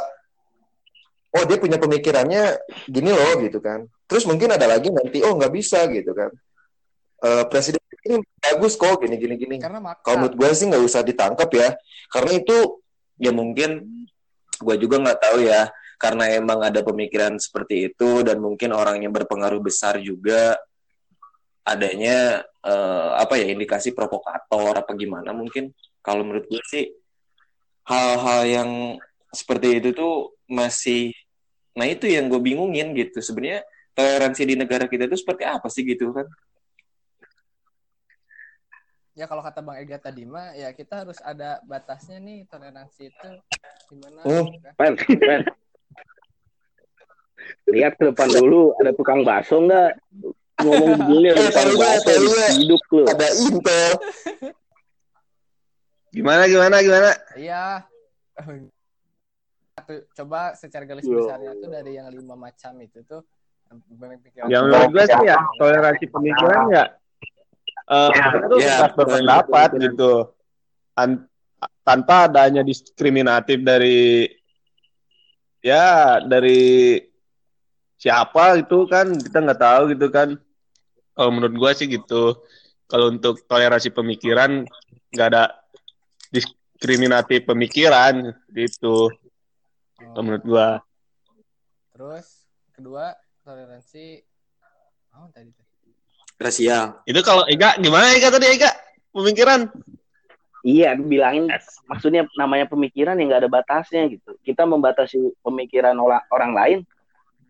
oh 1.36 1.44
dia 1.48 1.58
punya 1.58 1.77
pemikirannya 1.79 2.60
gini 2.86 3.10
loh 3.10 3.41
gitu 3.41 3.58
kan. 3.63 3.88
Terus 4.05 4.27
mungkin 4.29 4.53
ada 4.53 4.70
lagi 4.70 4.94
nanti 4.94 5.25
oh 5.25 5.34
nggak 5.34 5.53
bisa 5.53 5.89
gitu 5.89 6.13
kan. 6.13 6.29
Eh, 7.25 7.44
presiden 7.50 7.82
ini 8.05 8.22
bagus 8.38 8.77
kok 8.77 9.01
gini 9.01 9.17
gini 9.17 9.36
gini. 9.39 9.55
Kalau 9.58 10.17
menurut 10.22 10.36
gue 10.38 10.50
sih 10.53 10.70
nggak 10.70 10.84
usah 10.86 11.01
ditangkap 11.01 11.50
ya. 11.55 11.74
Karena 12.13 12.38
itu 12.38 12.86
ya 13.17 13.34
mungkin 13.34 13.89
gue 14.60 14.76
juga 14.80 15.02
nggak 15.02 15.20
tahu 15.22 15.38
ya 15.46 15.70
karena 15.96 16.28
emang 16.36 16.60
ada 16.60 16.84
pemikiran 16.84 17.40
seperti 17.40 17.92
itu 17.92 18.22
dan 18.22 18.44
mungkin 18.44 18.76
orangnya 18.76 19.08
berpengaruh 19.08 19.64
besar 19.64 20.00
juga 20.04 20.60
adanya 21.66 22.44
eh, 22.62 23.12
apa 23.18 23.40
ya 23.40 23.50
indikasi 23.50 23.96
provokator 23.96 24.76
apa 24.76 24.92
gimana 24.94 25.32
mungkin. 25.32 25.72
Kalau 26.06 26.22
menurut 26.22 26.46
gue 26.46 26.62
sih 26.70 26.86
hal-hal 27.90 28.42
yang 28.46 28.72
seperti 29.34 29.82
itu 29.82 29.90
tuh 29.96 30.38
masih 30.46 31.12
nah 31.76 31.90
itu 31.90 32.06
yang 32.06 32.30
gue 32.30 32.40
bingungin 32.40 32.94
gitu. 32.94 33.24
Sebenarnya 33.24 33.66
toleransi 33.96 34.42
di 34.46 34.56
negara 34.60 34.86
kita 34.86 35.08
itu 35.08 35.18
seperti 35.18 35.48
apa 35.48 35.72
sih 35.72 35.88
gitu 35.88 36.12
kan 36.12 36.28
Ya 39.16 39.26
kalau 39.26 39.40
kata 39.40 39.64
Bang 39.64 39.80
Ega 39.80 39.96
tadi 39.96 40.28
mah 40.28 40.52
ya 40.52 40.76
kita 40.76 41.08
harus 41.08 41.24
ada 41.24 41.64
batasnya 41.64 42.20
nih 42.20 42.44
toleransi 42.46 43.08
itu 43.08 43.30
gimana 43.88 44.20
Hmm. 44.22 44.44
gitu 44.46 44.60
kan. 44.60 44.74
Pen, 44.76 44.94
pen. 45.18 45.42
Lihat 47.66 47.96
ke 47.96 48.12
depan 48.12 48.28
dulu, 48.28 48.76
ada 48.76 48.92
tukang 48.92 49.24
bakso 49.24 49.62
nggak? 49.62 49.96
Ngomong 50.58 50.92
begini 51.00 51.32
ada 51.32 51.40
Eh, 51.40 51.48
tukang 51.48 51.72
bakso 51.76 52.12
hidup 52.60 52.82
lu. 52.92 53.04
ada 53.06 53.28
intel 53.34 53.92
Gimana 56.12 56.44
gimana 56.48 56.76
gimana? 56.80 57.12
Iya. 57.36 57.64
Coba 60.12 60.56
secara 60.56 60.84
garis 60.84 61.04
besarnya 61.06 61.56
tuh 61.56 61.70
dari 61.70 61.92
yang 61.94 62.08
lima 62.10 62.36
macam 62.36 62.80
itu 62.80 63.00
tuh 63.02 63.24
Yang 64.48 64.64
menurut 64.66 64.90
gue 64.92 65.04
sih 65.06 65.24
ya 65.24 65.36
toleransi 65.56 66.06
pemikiran 66.10 66.64
ya 66.70 66.84
eh 67.86 68.10
kita 68.10 68.46
tuh 68.50 68.60
Ya, 68.60 68.75
bebas 68.82 68.92
berpendapat 68.98 69.70
betul. 69.74 69.82
gitu 69.86 70.12
An- 70.96 71.27
tanpa 71.86 72.25
adanya 72.25 72.65
diskriminatif 72.65 73.62
dari 73.62 74.25
ya 75.62 76.18
dari 76.22 76.98
siapa 77.96 78.60
itu 78.60 78.86
kan 78.86 79.13
kita 79.18 79.38
nggak 79.42 79.62
tahu 79.62 79.84
gitu 79.94 80.08
kan 80.10 80.38
kalau 81.15 81.30
menurut 81.32 81.56
gue 81.56 81.72
sih 81.74 81.88
gitu 81.88 82.38
kalau 82.86 83.10
untuk 83.10 83.42
toleransi 83.46 83.89
pemikiran 83.89 84.65
nggak 85.10 85.27
ada 85.32 85.44
diskriminatif 86.30 87.48
pemikiran 87.48 88.34
gitu 88.51 89.10
kalau 89.98 90.22
menurut 90.25 90.44
gue 90.46 90.68
Terus 91.96 92.27
kedua 92.75 93.15
toleransi 93.42 94.20
oh 95.15 95.32
tadi. 95.32 95.65
Rasial 96.38 97.00
itu 97.08 97.20
kalau 97.24 97.44
Ega 97.48 97.75
gimana 97.80 98.12
Ega 98.15 98.30
tadi 98.32 98.48
Ega 98.50 98.72
pemikiran 99.15 99.72
Iya, 100.65 100.98
bilangin 100.98 101.46
maksudnya 101.86 102.25
namanya 102.34 102.65
pemikiran 102.65 103.13
yang 103.22 103.30
nggak 103.30 103.46
ada 103.46 103.54
batasnya 103.54 104.10
gitu. 104.10 104.34
Kita 104.42 104.65
membatasi 104.65 105.38
pemikiran 105.46 105.94
orang, 105.94 106.25
orang 106.34 106.51
lain, 106.58 106.80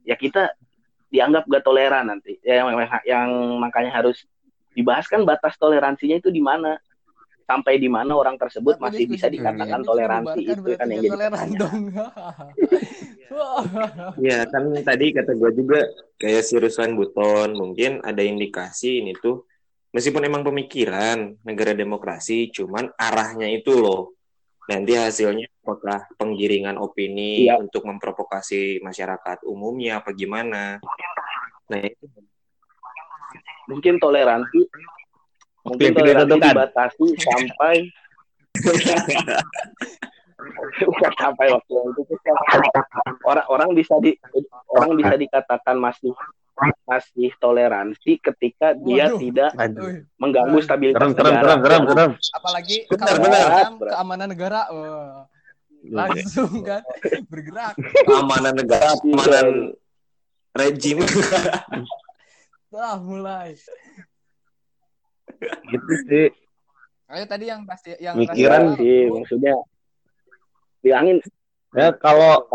ya 0.03 0.19
kita 0.19 0.51
dianggap 1.07 1.47
gak 1.47 1.63
toleran 1.63 2.11
nanti. 2.11 2.35
Ya, 2.43 2.67
yang, 2.67 2.75
yang 3.07 3.29
makanya 3.63 3.95
harus 3.95 4.27
dibahas 4.75 5.07
kan 5.07 5.23
batas 5.23 5.55
toleransinya 5.55 6.19
itu 6.19 6.27
di 6.27 6.43
mana. 6.43 6.75
Sampai 7.45 7.77
di 7.77 7.85
mana 7.85 8.17
orang 8.17 8.41
tersebut 8.41 8.81
Tapi 8.81 8.83
masih 8.89 9.05
bisa 9.05 9.29
dikatakan 9.29 9.81
ini 9.81 9.87
toleransi 9.87 10.41
itu 10.49 10.69
kan 10.73 10.87
yang 10.89 11.01
jadi 11.05 11.49
dong. 11.53 11.81
Ya 14.17 14.49
kan 14.49 14.63
tadi 14.81 15.05
kata 15.13 15.31
gue 15.37 15.51
juga 15.53 15.79
kayak 16.17 16.41
si 16.41 16.57
Ruslan 16.57 16.97
Buton 16.97 17.53
mungkin 17.53 18.01
ada 18.01 18.25
indikasi 18.25 19.05
ini 19.05 19.13
tuh 19.13 19.45
meskipun 19.93 20.25
emang 20.25 20.41
pemikiran 20.41 21.37
negara 21.45 21.77
demokrasi 21.77 22.49
cuman 22.49 22.89
arahnya 22.97 23.45
itu 23.53 23.77
loh. 23.77 24.17
Nanti 24.65 24.97
hasilnya 24.97 25.45
apakah 25.61 26.09
penggiringan 26.17 26.81
opini 26.81 27.45
Iya. 27.45 27.61
untuk 27.61 27.85
memprovokasi 27.85 28.81
masyarakat 28.81 29.45
umumnya 29.45 30.01
apa 30.01 30.09
gimana? 30.17 30.81
Nah 31.69 31.79
itu. 31.85 32.09
Mungkin 33.69 34.01
toleransi 34.01 34.65
mungkin 35.65 35.85
yang 35.89 35.95
toleransi 35.97 36.25
ditentukan. 36.29 36.53
dibatasi 36.53 37.05
sampai 37.17 37.75
bukan 40.85 41.11
sampai 41.17 41.45
waktu 41.51 41.71
yang 41.73 41.87
itu 41.91 42.01
tuh 42.05 42.35
orang 43.25 43.45
orang 43.49 43.69
bisa 43.73 43.95
di 43.99 44.13
orang 44.71 44.93
bisa 44.95 45.15
dikatakan 45.17 45.75
masih 45.75 46.13
masih 46.87 47.35
toleransi 47.43 48.15
ketika 48.23 48.71
dia 48.79 49.11
Waduh. 49.11 49.19
tidak 49.19 49.51
Aduh. 49.59 49.81
Wih, 49.91 49.97
mengganggu 50.15 50.57
stabilitas 50.63 51.01
Keren, 51.03 51.11
keren, 51.11 51.33
negara. 51.35 51.43
keren, 51.43 51.59
keren, 51.59 51.83
keren. 51.83 52.11
apalagi 52.31 52.75
Benar, 52.87 53.05
kalau 53.11 53.19
benar. 53.19 53.41
dalam 53.43 53.73
keamanan 53.83 54.27
negara 54.31 54.61
wah, 54.71 55.27
langsung 55.83 56.51
kan 56.63 56.81
bergerak 57.27 57.73
keamanan 58.07 58.53
negara 58.55 58.89
keamanan 59.03 59.47
rejim 60.55 60.97
Wah, 62.71 62.99
mulai 62.99 63.55
Gitu 65.71 65.93
sih. 66.09 66.27
ayo 67.05 67.23
tadi 67.29 67.45
yang 67.53 67.61
pasti 67.69 67.93
yang 68.01 68.17
Mikiran 68.17 68.73
sih 68.81 69.13
maksudnya 69.13 69.53
bilangin 70.81 71.21
Ya 71.75 71.91
kalau 71.91 72.47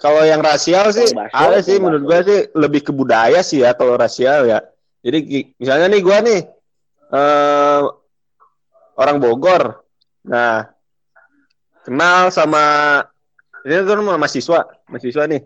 kalau 0.00 0.24
yang 0.24 0.40
rasial 0.40 0.88
sih 0.88 1.04
ada 1.36 1.60
sih 1.60 1.76
menurut 1.76 2.02
gua 2.08 2.24
sih 2.24 2.48
lebih 2.56 2.80
ke 2.80 2.96
budaya 2.96 3.44
sih 3.44 3.60
ya 3.60 3.76
kalau 3.76 4.00
rasial 4.00 4.48
ya. 4.48 4.64
Jadi 5.04 5.52
misalnya 5.60 5.92
nih 5.92 6.00
gua 6.00 6.18
nih 6.24 6.40
eh 7.12 7.82
orang 8.96 9.16
Bogor. 9.20 9.84
Nah, 10.24 10.64
kenal 11.84 12.32
sama 12.32 12.64
ini 13.68 13.84
tuh 13.84 14.00
sama 14.00 14.16
mahasiswa, 14.16 14.60
mahasiswa 14.88 15.24
nih. 15.28 15.42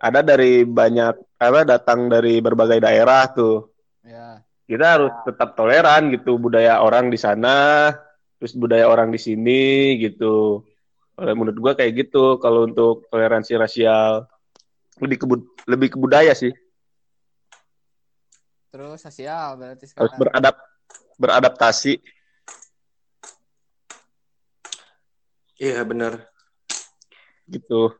Ada 0.00 0.24
dari 0.24 0.64
banyak 0.64 1.14
apa 1.36 1.68
datang 1.68 2.08
dari 2.08 2.40
berbagai 2.40 2.80
daerah 2.80 3.28
tuh. 3.28 3.68
Ya 4.68 4.76
Kita 4.76 4.86
harus 5.00 5.12
tetap 5.24 5.56
toleran 5.56 6.12
gitu 6.12 6.36
budaya 6.36 6.84
orang 6.84 7.08
di 7.08 7.16
sana, 7.16 7.88
terus 8.36 8.52
budaya 8.52 8.84
orang 8.86 9.08
di 9.08 9.20
sini 9.20 9.96
gitu. 10.04 10.62
Kalau 11.16 11.32
menurut 11.34 11.58
gua 11.58 11.72
kayak 11.74 11.92
gitu 12.06 12.36
kalau 12.38 12.68
untuk 12.68 13.08
toleransi 13.10 13.52
rasial 13.58 14.28
lebih 15.02 15.18
ke 15.18 15.26
lebih 15.66 15.88
ke 15.94 15.98
budaya 15.98 16.32
sih. 16.36 16.52
terus 18.68 19.00
sosial 19.00 19.56
berarti 19.56 19.84
Harus 19.96 20.12
sekarang 20.12 20.20
beradap 20.20 20.54
beradaptasi. 21.16 21.98
iya 25.58 25.82
benar 25.82 26.28
gitu. 27.48 27.90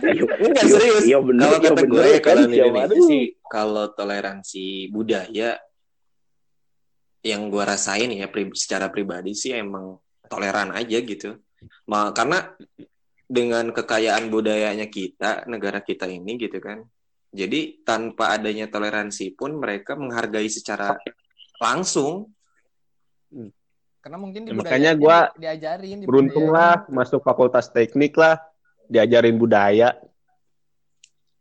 Iya, 0.00 0.22
Enggak 0.40 0.64
serius. 0.66 1.04
Iya 1.04 1.18
bener, 1.20 1.44
kalau 1.44 1.58
iya 1.60 1.70
kata 1.70 1.82
gue 1.84 2.04
ya, 2.04 2.18
kan, 2.20 2.24
kalau 2.24 2.44
di 2.46 2.56
Indonesia 2.56 2.98
sih 3.04 3.22
kalau 3.46 3.84
toleransi 3.92 4.66
budaya 4.88 5.50
yang 7.20 7.52
gue 7.52 7.60
rasain 7.60 8.08
ya 8.08 8.28
pri- 8.32 8.56
secara 8.56 8.88
pribadi 8.88 9.36
sih 9.36 9.52
emang 9.52 10.00
toleran 10.26 10.72
aja 10.72 10.98
gitu. 11.00 11.36
Ma 11.84 12.12
karena 12.16 12.48
dengan 13.28 13.70
kekayaan 13.70 14.32
budayanya 14.32 14.88
kita, 14.88 15.44
negara 15.46 15.84
kita 15.84 16.08
ini 16.08 16.40
gitu 16.40 16.58
kan. 16.58 16.80
Jadi 17.30 17.84
tanpa 17.86 18.34
adanya 18.34 18.66
toleransi 18.66 19.38
pun 19.38 19.54
mereka 19.60 19.94
menghargai 19.94 20.48
secara 20.50 20.96
langsung. 21.60 22.32
karena 24.00 24.16
mungkin 24.16 24.48
di 24.48 24.50
Ya, 24.50 24.56
makanya 24.56 24.92
di- 24.96 25.44
diajarin 25.44 25.96
di 26.00 26.06
Beruntung 26.08 26.48
budayanya. 26.48 26.88
lah 26.88 26.88
masuk 26.88 27.20
fakultas 27.20 27.68
teknik 27.68 28.16
lah 28.16 28.40
diajarin 28.90 29.38
budaya 29.38 29.94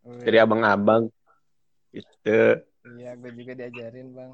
Wih. 0.06 0.22
dari 0.22 0.38
abang-abang. 0.38 1.10
Gitu. 1.90 2.62
Iya, 2.96 3.18
gue 3.18 3.32
juga 3.34 3.54
diajarin, 3.58 4.14
Bang. 4.14 4.32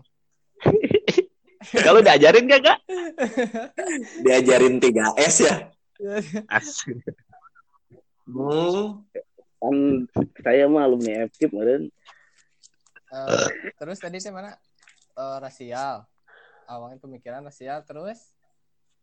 Kalau 1.88 2.03
diajarin 2.03 2.45
gak, 2.45 2.62
Kak? 2.62 2.79
Diajarin 4.27 4.77
3S 4.77 5.36
ya. 5.41 5.55
Asik. 6.51 7.00
Hmm. 8.27 9.01
Kan 9.57 9.75
saya 10.43 10.69
mah 10.69 10.86
alumni 10.86 11.25
FKIP 11.25 11.50
kemarin. 11.50 11.89
Eh, 13.10 13.48
terus 13.79 13.98
tadi 13.98 14.22
sih 14.22 14.29
mana? 14.29 14.53
Eh, 15.15 15.38
rasial. 15.41 16.05
Awalnya 16.69 17.01
pemikiran 17.01 17.45
rasial, 17.45 17.81
terus 17.81 18.17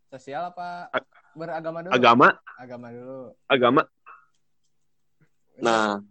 sosial 0.06 0.52
apa 0.52 0.92
beragama 1.32 1.80
dulu? 1.82 1.92
Agama, 1.94 2.28
Agama 2.60 2.92
dulu. 2.92 3.32
agama. 3.48 3.82
Nah, 5.62 6.02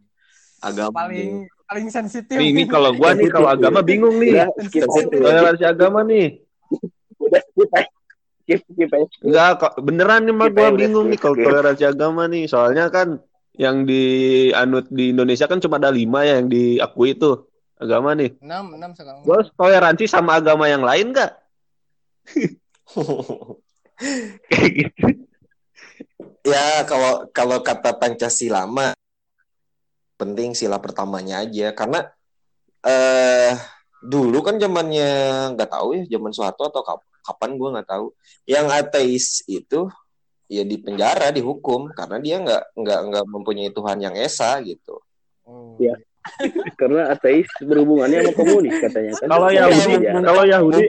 agama 0.64 1.04
paling 1.04 1.52
paling 1.68 1.88
sensitif. 1.92 2.40
Nih, 2.40 2.56
ini 2.56 2.64
kalau 2.72 2.96
gua 2.96 3.12
nih 3.12 3.28
kalau 3.28 3.52
agama 3.52 3.84
bingung 3.84 4.16
nih. 4.16 4.48
Toleransi 5.12 5.66
agama 5.68 6.08
nih. 6.08 6.40
Udah, 7.20 7.44
skip. 7.52 7.70
Skip, 8.42 8.60
skip 8.66 8.90
aja. 8.96 9.06
Enggak, 9.22 9.50
kok 9.60 9.74
beneran 9.84 10.24
nih 10.24 10.36
mah 10.36 10.48
gua 10.50 10.72
bingung 10.72 11.12
nih 11.12 11.20
kalau 11.20 11.36
toleransi 11.36 11.84
agama 11.84 12.24
nih. 12.32 12.48
Soalnya 12.48 12.88
kan 12.88 13.20
yang 13.60 13.84
di 13.84 14.48
anut 14.56 14.88
di 14.88 15.12
Indonesia 15.12 15.46
kan 15.46 15.60
cuma 15.60 15.76
ada 15.76 15.92
lima 15.92 16.24
ya 16.24 16.40
yang 16.40 16.48
diakui 16.48 17.20
itu 17.20 17.52
agama 17.76 18.16
nih. 18.16 18.40
enam 18.40 18.80
enam 18.80 18.96
sekarang. 18.96 19.28
Gua 19.28 19.44
toleransi 19.44 20.08
sama 20.08 20.40
agama 20.40 20.72
yang 20.72 20.88
lain 20.88 21.12
nggak? 21.12 21.32
Kayak 24.50 24.72
gitu. 24.74 25.06
ya 26.42 26.82
kalau 26.90 27.30
kalau 27.30 27.62
kata 27.62 27.94
Pancasila 28.02 28.66
mah 28.66 28.98
penting 30.22 30.54
sila 30.54 30.78
pertamanya 30.78 31.42
aja 31.42 31.74
karena 31.74 32.06
eh 32.86 33.58
dulu 34.06 34.46
kan 34.46 34.62
zamannya 34.62 35.10
nggak 35.58 35.70
tahu 35.70 35.98
ya 35.98 36.04
zaman 36.18 36.30
Soeharto 36.30 36.70
atau 36.70 36.86
kap- 36.86 37.10
kapan 37.26 37.58
gua 37.58 37.70
nggak 37.78 37.90
tahu 37.90 38.14
yang 38.46 38.70
ateis 38.70 39.42
itu 39.50 39.90
ya 40.46 40.62
di 40.62 40.78
penjara 40.78 41.34
dihukum 41.34 41.90
karena 41.98 42.18
dia 42.22 42.38
nggak 42.38 42.64
nggak 42.78 43.00
nggak 43.10 43.26
mempunyai 43.26 43.74
Tuhan 43.74 43.98
yang 43.98 44.14
esa 44.14 44.62
gitu 44.62 45.02
Oh. 45.52 45.76
Iya. 45.82 45.96
Karena 46.80 47.10
ateis 47.12 47.50
berhubungannya 47.60 48.22
sama 48.22 48.32
komunis 48.38 48.76
katanya 48.78 49.12
kan. 49.18 49.28
Kalau 49.28 49.50
Yahudi, 49.50 49.94
kalau 50.22 50.44
Yahudi, 50.46 50.84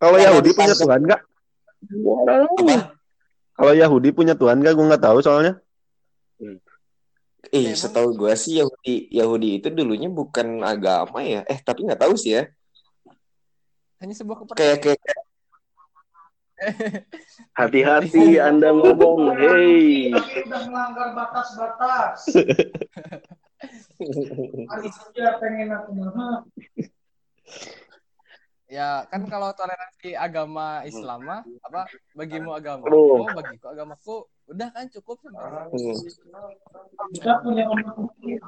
kalau 0.00 0.16
Yahudi 0.18 0.50
punya. 0.50 0.74
Tuhan 0.74 1.00
nggak? 1.06 1.20
Kalau 3.54 3.72
Yahudi 3.76 4.08
punya 4.10 4.34
Tuhan 4.34 4.58
nggak? 4.58 4.74
Gua 4.74 4.84
nggak 4.90 5.04
tahu 5.06 5.18
soalnya. 5.22 5.54
Eh 7.48 7.72
Emang- 7.72 7.80
setahu 7.80 8.08
gua 8.12 8.36
sih 8.36 8.60
Yahudi 8.60 9.08
Yahudi 9.08 9.48
itu 9.58 9.68
dulunya 9.72 10.12
bukan 10.12 10.60
agama 10.60 11.24
ya 11.24 11.40
eh 11.48 11.56
tapi 11.58 11.88
nggak 11.88 12.00
tahu 12.04 12.12
sih 12.14 12.36
ya 12.36 12.44
Hanya 14.00 14.16
sebuah 14.16 14.36
kepercayaan. 14.44 14.80
kayak 14.80 15.00
kayak 15.00 15.24
Hati-hati 17.56 18.36
Anda 18.36 18.68
ngomong, 18.76 19.32
hey. 19.32 20.12
sudah 20.12 20.60
melanggar 20.68 21.16
batas-batas. 21.16 22.28
Pengen 25.40 25.68
aku. 25.72 25.90
Ya 28.70 29.02
kan 29.10 29.26
kalau 29.26 29.50
toleransi 29.56 30.14
agama 30.14 30.86
Islam 30.86 31.26
mah 31.26 31.42
apa 31.64 31.90
bagimu 32.14 32.54
agama 32.54 32.86
Aduh. 32.86 33.26
bagiku 33.34 33.66
agamaku 33.66 34.16
udah 34.50 34.68
kan 34.74 34.84
cukup 34.90 35.16
sampai 35.22 35.70
hmm. 35.70 35.96
Kita 37.14 37.38
punya 37.46 37.64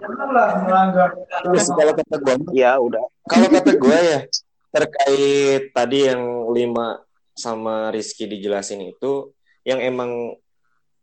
janganlah 0.03 0.49
melanggar. 0.67 1.11
Terus 1.47 1.67
kalau 1.71 1.93
kata 1.95 2.17
gua 2.19 2.35
Ya 2.51 2.75
udah. 2.77 3.05
Kalau 3.31 3.49
kata 3.49 3.73
gue 3.79 3.99
ya 4.03 4.21
terkait 4.73 5.63
tadi 5.71 5.99
yang 6.11 6.51
lima 6.51 6.99
sama 7.39 7.95
Rizky 7.95 8.27
dijelasin 8.27 8.83
itu 8.83 9.31
yang 9.63 9.79
emang 9.79 10.35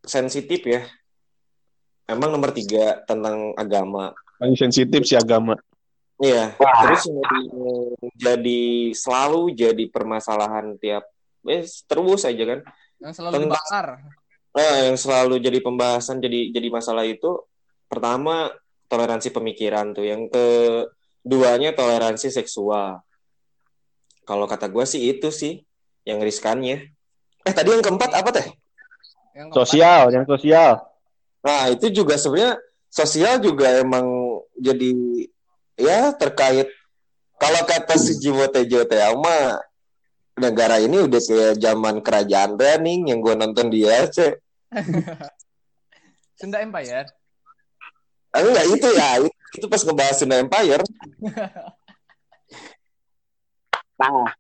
sensitif 0.04 0.68
ya. 0.68 0.84
Emang 2.10 2.34
nomor 2.36 2.52
tiga 2.52 3.00
tentang 3.08 3.56
agama. 3.56 4.12
Paling 4.42 4.58
sensitif 4.60 5.06
sih 5.08 5.16
agama. 5.16 5.56
Iya. 6.20 6.60
Terus 6.60 7.08
yang 7.08 7.24
jadi 8.20 8.92
selalu 8.92 9.56
jadi 9.56 9.86
permasalahan 9.88 10.76
tiap 10.76 11.08
eh, 11.48 11.64
terus 11.88 12.28
aja 12.28 12.44
kan. 12.44 12.60
yang 13.00 13.16
selalu 13.16 13.34
Tentang- 13.40 13.56
dibakar. 13.56 13.88
Nah, 14.50 14.90
yang 14.90 14.98
selalu 14.98 15.38
jadi 15.38 15.62
pembahasan 15.62 16.18
jadi 16.18 16.50
jadi 16.50 16.68
masalah 16.74 17.06
itu 17.06 17.46
pertama 17.86 18.50
toleransi 18.90 19.30
pemikiran 19.30 19.94
tuh, 19.94 20.06
yang 20.06 20.26
keduanya 20.30 21.78
toleransi 21.78 22.34
seksual. 22.34 23.02
Kalau 24.26 24.46
kata 24.50 24.70
gue 24.70 24.86
sih 24.86 25.10
itu 25.14 25.30
sih 25.30 25.62
yang 26.06 26.22
riskannya. 26.22 26.90
Eh 27.46 27.54
tadi 27.54 27.70
yang 27.70 27.86
keempat 27.86 28.12
apa 28.14 28.30
teh? 28.34 28.48
Yang 29.38 29.48
keempat, 29.54 29.58
Sosial, 29.58 30.04
yang 30.10 30.26
sosial. 30.26 30.74
Nah 31.46 31.70
itu 31.70 31.88
juga 31.94 32.18
sebenarnya 32.18 32.58
sosial 32.90 33.38
juga 33.40 33.80
emang 33.80 34.06
jadi 34.58 34.92
ya 35.78 36.12
terkait 36.18 36.68
kalau 37.40 37.62
kata 37.64 37.96
si 37.96 38.20
Jiwo 38.20 38.44
Tejo 38.52 38.84
teh 38.84 39.00
ama 39.00 39.62
negara 40.40 40.80
ini 40.80 41.04
udah 41.04 41.20
kayak 41.20 41.56
zaman 41.60 42.00
kerajaan 42.00 42.56
Rening 42.56 43.12
yang 43.12 43.20
gue 43.20 43.36
nonton 43.36 43.68
dia 43.68 44.08
cek 44.08 44.40
Sunda 46.40 46.64
Empire. 46.64 47.04
Ah, 48.32 48.40
enggak 48.40 48.66
itu 48.72 48.88
ya 48.96 49.10
itu, 49.20 49.30
itu 49.60 49.66
pas 49.68 49.82
ngebahas 49.84 50.16
Sunda 50.16 50.40
Empire. 50.40 50.80
Nah, 54.00 54.32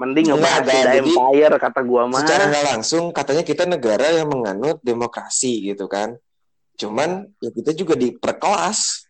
mending 0.00 0.32
ngebahas 0.32 0.64
Enggak, 0.64 0.72
Sunda 0.72 0.92
jadi- 0.96 1.12
Empire 1.12 1.54
kata 1.60 1.80
gua 1.84 2.02
mah. 2.08 2.20
secara 2.24 2.42
nggak 2.48 2.66
langsung 2.72 3.04
katanya 3.12 3.44
kita 3.44 3.68
negara 3.68 4.08
yang 4.08 4.32
menganut 4.32 4.80
demokrasi 4.80 5.68
gitu 5.68 5.84
kan. 5.84 6.16
Cuman 6.74 7.28
ya 7.38 7.52
kita 7.52 7.76
juga 7.76 7.94
diperkelas 7.94 9.04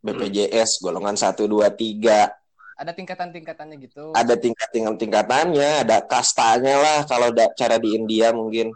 BPJS 0.00 0.80
golongan 0.80 1.18
1, 1.18 1.44
2, 1.44 1.68
3 1.68 2.39
Ada 2.80 2.96
tingkatan-tingkatannya 2.96 3.76
gitu. 3.84 4.08
ada 4.16 4.34
tingkat 4.40 4.72
tingkat 4.72 4.96
tingkatannya 4.96 5.84
ada 5.84 6.00
kastanya 6.00 6.80
lah 6.80 6.98
kalau 7.04 7.28
da- 7.28 7.52
cara 7.52 7.76
di 7.76 7.92
India 7.92 8.32
mungkin 8.32 8.72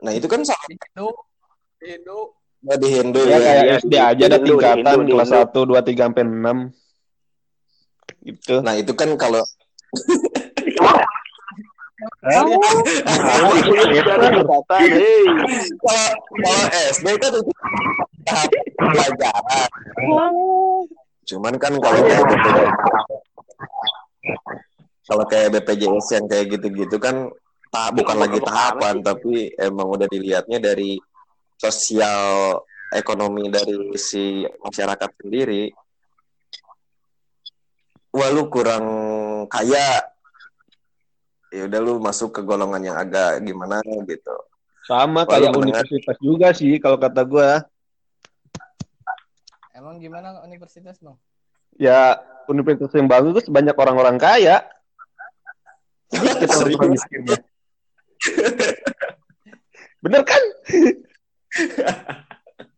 nah 0.00 0.16
itu 0.16 0.24
kan 0.24 0.40
sama 0.40 0.64
Di 0.64 0.80
Hindu, 0.80 1.08
di 1.76 1.86
Hindu 1.92 2.18
di 2.64 2.88
Hindu 2.88 3.20
Ya 3.28 3.36
ya, 3.36 3.38
kayak 3.44 3.64
iya, 3.68 3.76
SD 3.84 3.92
di- 3.92 4.00
aja 4.00 4.24
ada 4.32 4.38
tingkatan 4.40 4.96
di 5.04 5.12
kelas 5.12 5.28
Indo. 5.28 5.60
1, 5.60 5.76
2, 5.76 5.92
3 5.92 6.08
sampai 6.08 6.24
6. 6.24 6.58
Gitu. 8.24 8.54
nah 8.64 8.74
itu 8.76 8.92
kan 8.96 9.08
kalau 9.20 9.44
kalau 12.24 12.56
kalau 13.04 13.52
SD 16.96 17.04
kan 17.20 17.28
itu 17.28 17.52
tahap 18.24 18.50
pelajaran 18.92 19.68
cuman 21.30 21.54
kan 21.56 21.72
kalau 21.78 22.00
kayak 22.02 22.24
BPJS 22.26 22.72
kalau 25.06 25.24
kayak 25.26 25.48
BPJS 25.54 26.06
yang 26.18 26.26
kayak 26.26 26.46
gitu-gitu 26.58 26.96
kan 26.98 27.30
tak 27.70 27.94
bukan 27.94 28.16
lagi 28.18 28.38
tahapan 28.42 28.98
tapi 29.02 29.54
emang 29.54 29.86
udah 29.94 30.10
dilihatnya 30.10 30.58
dari 30.58 30.98
sosial 31.60 32.58
ekonomi 32.90 33.46
dari 33.52 33.94
si 33.94 34.42
masyarakat 34.42 35.10
sendiri. 35.22 35.70
Wah 38.10 38.30
lu 38.34 38.50
kurang 38.50 38.86
kaya. 39.46 40.02
Ya 41.50 41.66
udah 41.66 41.80
lu 41.82 41.98
masuk 42.02 42.34
ke 42.34 42.40
golongan 42.42 42.82
yang 42.82 42.96
agak 42.98 43.38
gimana 43.42 43.82
gitu. 43.86 44.34
Sama 44.86 45.22
kayak 45.26 45.54
universitas 45.54 46.16
juga 46.18 46.50
sih 46.50 46.78
kalau 46.82 46.98
kata 46.98 47.22
gua. 47.22 47.62
Emang 49.80 49.96
gimana 49.98 50.44
universitas 50.44 51.00
bang? 51.00 51.16
Ya 51.80 52.20
universitas 52.46 52.92
yang 52.92 53.08
bagus 53.08 53.48
banyak 53.48 53.72
orang-orang 53.72 54.20
kaya. 54.20 54.62
Orang 56.12 56.92
miskinnya. 56.92 57.38
Bener 60.04 60.22
kan? 60.26 60.42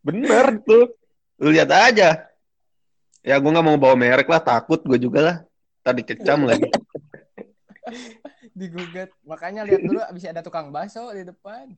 Bener 0.06 0.46
tuh. 0.62 0.94
Lu 1.42 1.50
lihat 1.50 1.70
aja. 1.74 2.30
Ya 3.22 3.38
gua 3.38 3.50
nggak 3.54 3.66
mau 3.66 3.78
bawa 3.78 3.94
merek 3.94 4.26
lah, 4.26 4.42
takut 4.42 4.82
gue 4.82 4.98
juga 4.98 5.20
lah. 5.22 5.36
Tadi 5.82 6.02
kecam 6.02 6.42
lagi. 6.50 6.66
Digugat. 8.54 9.10
Makanya 9.26 9.62
lihat 9.66 9.82
dulu 9.82 10.00
abis 10.02 10.26
ada 10.30 10.42
tukang 10.42 10.70
bakso 10.70 11.10
di 11.14 11.26
depan. 11.26 11.74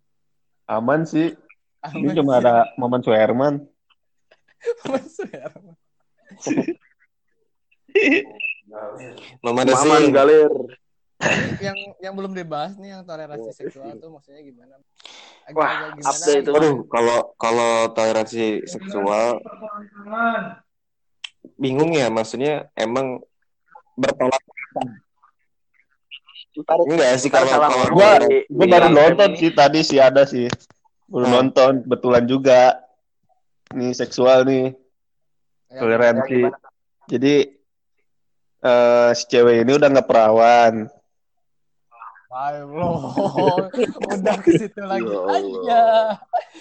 Aman 0.68 1.04
sih. 1.04 1.36
Ini 1.92 2.12
Aman 2.12 2.16
cuma 2.16 2.32
sih. 2.36 2.40
ada 2.40 2.54
Maman 2.80 3.00
Suherman. 3.04 3.54
Maman 9.44 9.64
Desi 9.68 10.10
galer. 10.10 10.50
yang 11.62 11.78
yang 12.02 12.14
belum 12.18 12.34
dibahas 12.34 12.74
nih 12.76 12.98
yang 12.98 13.02
toleransi 13.06 13.54
seksual 13.54 13.96
tuh 13.96 14.10
maksudnya 14.12 14.42
gimana? 14.42 14.76
Wah, 15.54 15.70
agak-agak 15.70 15.90
gimana 15.94 16.10
update 16.10 16.42
itu. 16.42 16.50
Waduh, 16.52 16.76
kalau 16.90 17.18
kalau 17.38 17.72
toleransi 17.94 18.44
seksual 18.66 19.40
bingung 21.60 21.92
ya 21.94 22.10
maksudnya 22.10 22.66
emang 22.74 23.22
bertolak 23.94 24.42
enggak 26.86 27.18
sih 27.18 27.30
kalau 27.30 27.50
kalau 27.50 27.86
Gua 27.94 28.22
di 28.22 28.46
baru 28.50 28.90
konten 28.90 28.94
nonton 28.94 29.30
sih 29.38 29.50
tadi 29.54 29.80
sih 29.82 29.98
ada 29.98 30.22
sih. 30.26 30.46
Baru 31.10 31.26
nonton 31.30 31.82
betulan 31.86 32.24
juga. 32.26 32.83
Nih 33.72 33.96
seksual 33.96 34.44
nih, 34.44 34.76
Ya, 35.72 35.80
toleransi. 35.80 36.52
Jadi 37.08 37.34
eh 38.64 39.10
si 39.16 39.24
cewek 39.28 39.64
ini 39.64 39.72
udah 39.74 39.88
nggak 39.90 40.08
perawan. 40.08 40.86
Allah. 42.34 43.70
Udah 44.10 44.36
ke 44.42 44.50
situ 44.58 44.82
lagi 44.90 45.06
Ya 45.06 45.20
aja. 45.30 45.82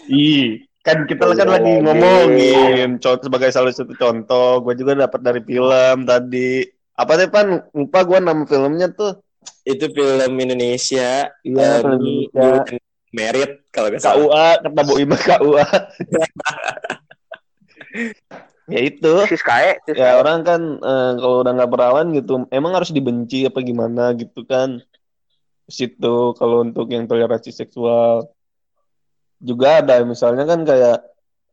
Ih, 0.06 0.62
kan 0.86 1.10
kita 1.10 1.34
kan 1.34 1.50
lagi 1.50 1.82
ngomongin 1.82 3.02
contoh 3.02 3.26
sebagai 3.26 3.50
salah 3.50 3.74
satu 3.74 3.98
contoh. 3.98 4.62
Gue 4.62 4.78
juga 4.78 4.94
dapat 5.10 5.20
dari 5.26 5.42
film 5.42 6.06
tadi. 6.06 6.62
Apa 6.94 7.18
sih 7.18 7.30
pan? 7.30 7.66
Lupa 7.74 8.06
gue 8.06 8.20
nama 8.22 8.46
filmnya 8.46 8.94
tuh. 8.94 9.18
itu 9.68 9.92
film 9.92 10.40
Indonesia 10.40 11.28
Iya, 11.44 11.84
film 11.84 12.00
ini 12.00 12.32
Indonesia. 12.32 12.80
Merit 13.14 13.70
kalau 13.70 13.94
nggak 13.94 14.02
salah. 14.02 14.18
KUA 14.18 14.48
kata 14.66 14.82
Bu 14.82 14.94
Ima 14.98 15.18
KUA. 15.18 15.64
ya 18.74 18.80
itu. 18.82 19.14
Sis 19.30 19.46
kae, 19.46 19.78
sis 19.86 19.96
Ya 19.96 20.18
orang 20.18 20.42
kan 20.42 20.62
eh, 20.82 21.12
kalau 21.22 21.46
udah 21.46 21.54
nggak 21.54 21.72
perawan 21.72 22.08
gitu, 22.18 22.50
emang 22.50 22.74
harus 22.74 22.90
dibenci 22.90 23.46
apa 23.46 23.62
gimana 23.62 24.18
gitu 24.18 24.42
kan? 24.50 24.82
Situ 25.70 26.34
kalau 26.36 26.66
untuk 26.66 26.90
yang 26.90 27.06
toleransi 27.06 27.54
seksual 27.54 28.28
juga 29.44 29.84
ada 29.84 30.00
misalnya 30.08 30.48
kan 30.48 30.64
kayak 30.64 31.04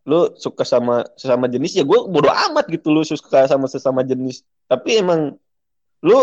lu 0.08 0.32
suka 0.38 0.64
sama 0.64 1.04
sesama 1.18 1.50
jenis 1.50 1.76
ya 1.76 1.84
gue 1.84 1.98
bodo 2.08 2.30
amat 2.30 2.70
gitu 2.72 2.94
lu 2.94 3.04
suka 3.04 3.44
sama 3.50 3.68
sesama 3.68 4.00
jenis 4.00 4.46
tapi 4.64 5.02
emang 5.02 5.36
lu 6.00 6.18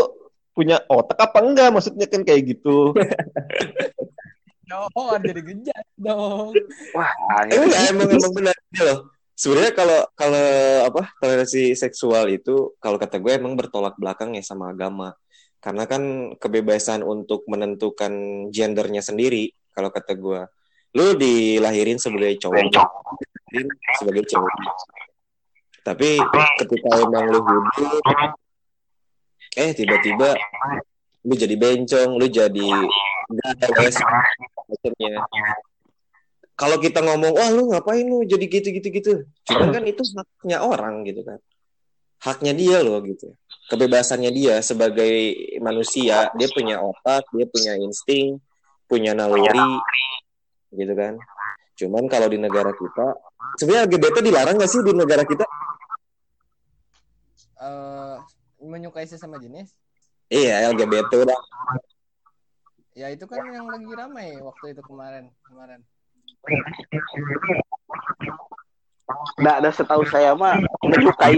punya 0.58 0.82
otak 0.90 1.22
apa 1.22 1.38
enggak 1.46 1.70
maksudnya 1.70 2.10
kan 2.10 2.26
kayak 2.26 2.58
gitu 2.58 2.98
Oh, 4.68 5.16
jadi 5.16 5.42
gejat 5.42 5.86
dong. 5.96 6.52
Wah, 6.92 7.12
Enggak, 7.48 7.82
emang 7.88 8.10
emang 8.12 8.34
benar 8.36 8.56
Ini 8.76 8.82
loh. 8.84 9.00
Sebenarnya 9.38 9.72
kalau 9.78 10.00
kalau 10.18 10.48
apa 10.84 11.14
toleransi 11.22 11.78
seksual 11.78 12.28
itu 12.34 12.74
kalau 12.82 12.98
kata 12.98 13.22
gue 13.22 13.38
emang 13.38 13.54
bertolak 13.54 13.96
belakang 13.96 14.36
ya 14.36 14.44
sama 14.44 14.74
agama. 14.74 15.14
Karena 15.62 15.86
kan 15.88 16.34
kebebasan 16.36 17.06
untuk 17.06 17.46
menentukan 17.48 18.12
gendernya 18.52 19.00
sendiri 19.06 19.54
kalau 19.72 19.94
kata 19.94 20.18
gue. 20.18 20.42
Lu 20.98 21.14
dilahirin 21.14 22.02
sebagai 22.02 22.42
cowok, 22.42 22.66
dilahirin 22.66 23.68
sebagai 23.96 24.24
cewek. 24.26 24.56
Tapi 25.86 26.20
ketika 26.60 26.90
emang 27.00 27.32
lu 27.32 27.40
hidup 27.46 28.04
eh 29.58 29.72
tiba-tiba 29.74 30.38
lu 31.24 31.34
jadi 31.34 31.56
bencong, 31.56 32.10
lu 32.20 32.26
jadi 32.28 32.70
gales 33.76 33.98
macamnya. 34.68 35.24
Kalau 36.58 36.78
kita 36.82 37.06
ngomong 37.06 37.38
wah 37.38 37.50
lu 37.54 37.70
ngapain 37.70 38.02
lu 38.02 38.26
jadi 38.26 38.46
gitu 38.50 38.74
gitu 38.74 38.88
gitu? 38.90 39.14
Cuman 39.46 39.70
kan 39.72 39.84
itu 39.86 40.02
haknya 40.18 40.58
orang 40.66 41.06
gitu 41.06 41.22
kan. 41.22 41.38
Haknya 42.18 42.54
dia 42.58 42.82
loh 42.82 42.98
gitu. 43.06 43.30
Kebebasannya 43.70 44.32
dia 44.34 44.58
sebagai 44.66 45.38
manusia 45.62 46.34
dia 46.34 46.48
punya 46.50 46.82
otak 46.82 47.30
dia 47.36 47.46
punya 47.46 47.78
insting 47.78 48.42
punya 48.90 49.14
naluri 49.14 49.70
gitu 50.74 50.94
kan. 50.98 51.14
Cuman 51.78 52.10
kalau 52.10 52.26
di 52.26 52.42
negara 52.42 52.74
kita 52.74 53.14
sebenarnya 53.62 53.86
LGBT 53.86 54.16
dilarang 54.26 54.56
nggak 54.58 54.72
sih 54.72 54.82
di 54.82 54.94
negara 54.98 55.22
kita? 55.28 55.46
Eh, 57.58 58.16
menyukai 58.62 59.06
sesama 59.06 59.38
jenis. 59.38 59.74
iya 60.28 60.68
LGBT 60.74 61.24
udah 61.24 61.40
Ya 62.98 63.14
itu 63.14 63.30
kan 63.30 63.46
yang 63.54 63.70
lagi 63.70 63.94
ramai 63.94 64.42
waktu 64.42 64.74
itu 64.74 64.82
kemarin. 64.82 65.30
Kemarin. 65.46 65.86
Nggak 69.38 69.56
ada 69.62 69.70
setahu 69.70 70.02
saya 70.10 70.34
mah 70.34 70.58
menyukai 70.82 71.38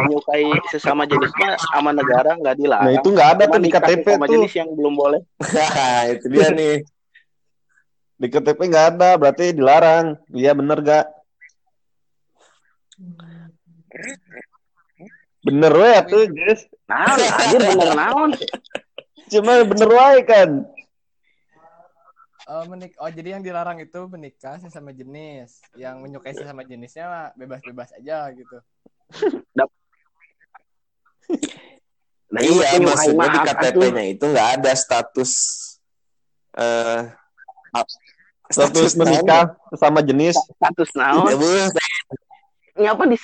menyukai 0.00 0.48
sesama 0.72 1.04
jenis 1.04 1.28
mah 1.36 1.60
sama 1.76 1.90
negara 1.92 2.34
nggak 2.40 2.56
dilarang. 2.56 2.88
nah 2.88 2.94
itu 2.96 3.08
nggak 3.12 3.30
ada 3.36 3.44
tuh 3.52 3.60
di 3.60 3.68
nikah 3.68 3.82
KTP 3.84 4.06
sama 4.16 4.26
tuh 4.26 4.32
jenis 4.40 4.54
yang 4.56 4.70
belum 4.72 4.94
boleh. 4.96 5.20
itu 6.16 6.26
dia 6.32 6.48
nih 6.56 6.74
di 8.18 8.26
KTP 8.26 8.58
nggak 8.66 8.86
ada 8.96 9.10
berarti 9.14 9.54
dilarang 9.54 10.18
iya 10.34 10.50
bener 10.56 10.78
gak 10.82 11.06
bener 15.46 15.70
we 15.70 15.92
tuh 16.10 16.22
guys 16.34 16.66
Nah, 16.90 17.14
anjir 17.14 17.60
bener 17.62 17.88
naon. 17.94 18.30
cuma 19.30 19.62
bener 19.62 19.88
wae 19.92 20.18
kan 20.26 20.66
Eh, 22.48 22.64
menik 22.64 22.96
oh 22.96 23.12
jadi 23.12 23.36
yang 23.36 23.44
dilarang 23.44 23.76
itu 23.76 24.08
menikah 24.08 24.56
sesama 24.56 24.88
jenis. 24.96 25.60
Yang 25.76 26.00
menyukai 26.00 26.32
sesama 26.32 26.64
jenisnya 26.64 27.36
bebas-bebas 27.36 27.92
aja 28.00 28.32
gitu. 28.32 28.56
Nah, 32.28 32.40
iya 32.40 32.76
menyukai 32.76 32.80
maksudnya 32.88 33.28
di. 33.28 33.40
KTP-nya 33.52 34.04
itu 34.16 34.24
nggak 34.32 34.48
ada 34.60 34.72
status 34.76 35.32
eh 36.56 37.08
status 38.48 38.96
naon 38.96 39.04
menikah 39.04 39.52
sesama 39.68 40.00
jenis 40.00 40.36
status 40.36 40.88
ya? 40.96 41.00
naon. 41.04 41.28
Ya. 41.36 41.68
Nyapa 42.88 43.04
di 43.12 43.16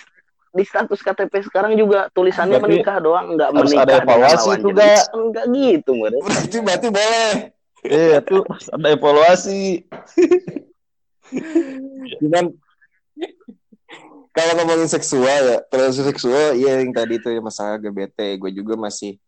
di 0.52 0.64
status 0.68 1.00
KTP 1.00 1.48
sekarang 1.48 1.80
juga 1.80 2.12
tulisannya 2.12 2.60
Berarti 2.60 2.76
menikah 2.76 2.96
doang, 3.00 3.40
nggak 3.40 3.48
harus 3.56 3.72
menikah 3.72 3.84
ada 3.88 3.94
evaluasi 4.04 4.50
juga. 4.60 4.88
Enggak 5.16 5.44
gitu, 5.48 5.92
berarti 6.00 6.56
berarti 6.60 6.86
boleh 6.92 7.53
iya 7.84 8.18
tuh 8.24 8.42
harus 8.48 8.68
ada 8.72 8.88
evaluasi. 8.92 9.84
Cuman 12.20 12.52
kalau 14.34 14.52
ngomongin 14.58 14.90
seksual 14.90 15.40
ya 15.46 15.58
toleransi 15.70 16.02
seksual 16.10 16.58
ya 16.58 16.82
yang 16.82 16.90
tadi 16.90 17.22
itu 17.22 17.30
masalah 17.38 17.78
LGBT 17.78 18.34
gue 18.42 18.50
juga 18.50 18.74
masih 18.74 19.22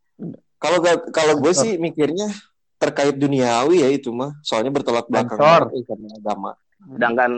kalau 0.58 0.82
kalau 1.14 1.38
gue 1.38 1.52
sih 1.54 1.78
mikirnya 1.78 2.26
terkait 2.76 3.14
duniawi 3.14 3.86
ya 3.86 3.88
itu 3.88 4.10
mah 4.10 4.36
soalnya 4.42 4.74
bertolak 4.74 5.06
belakang 5.08 5.38
sama 5.38 6.08
agama. 6.18 6.50
Sedangkan 6.92 7.32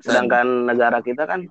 sedangkan 0.00 0.46
negara 0.64 0.98
kita 1.04 1.28
kan 1.28 1.44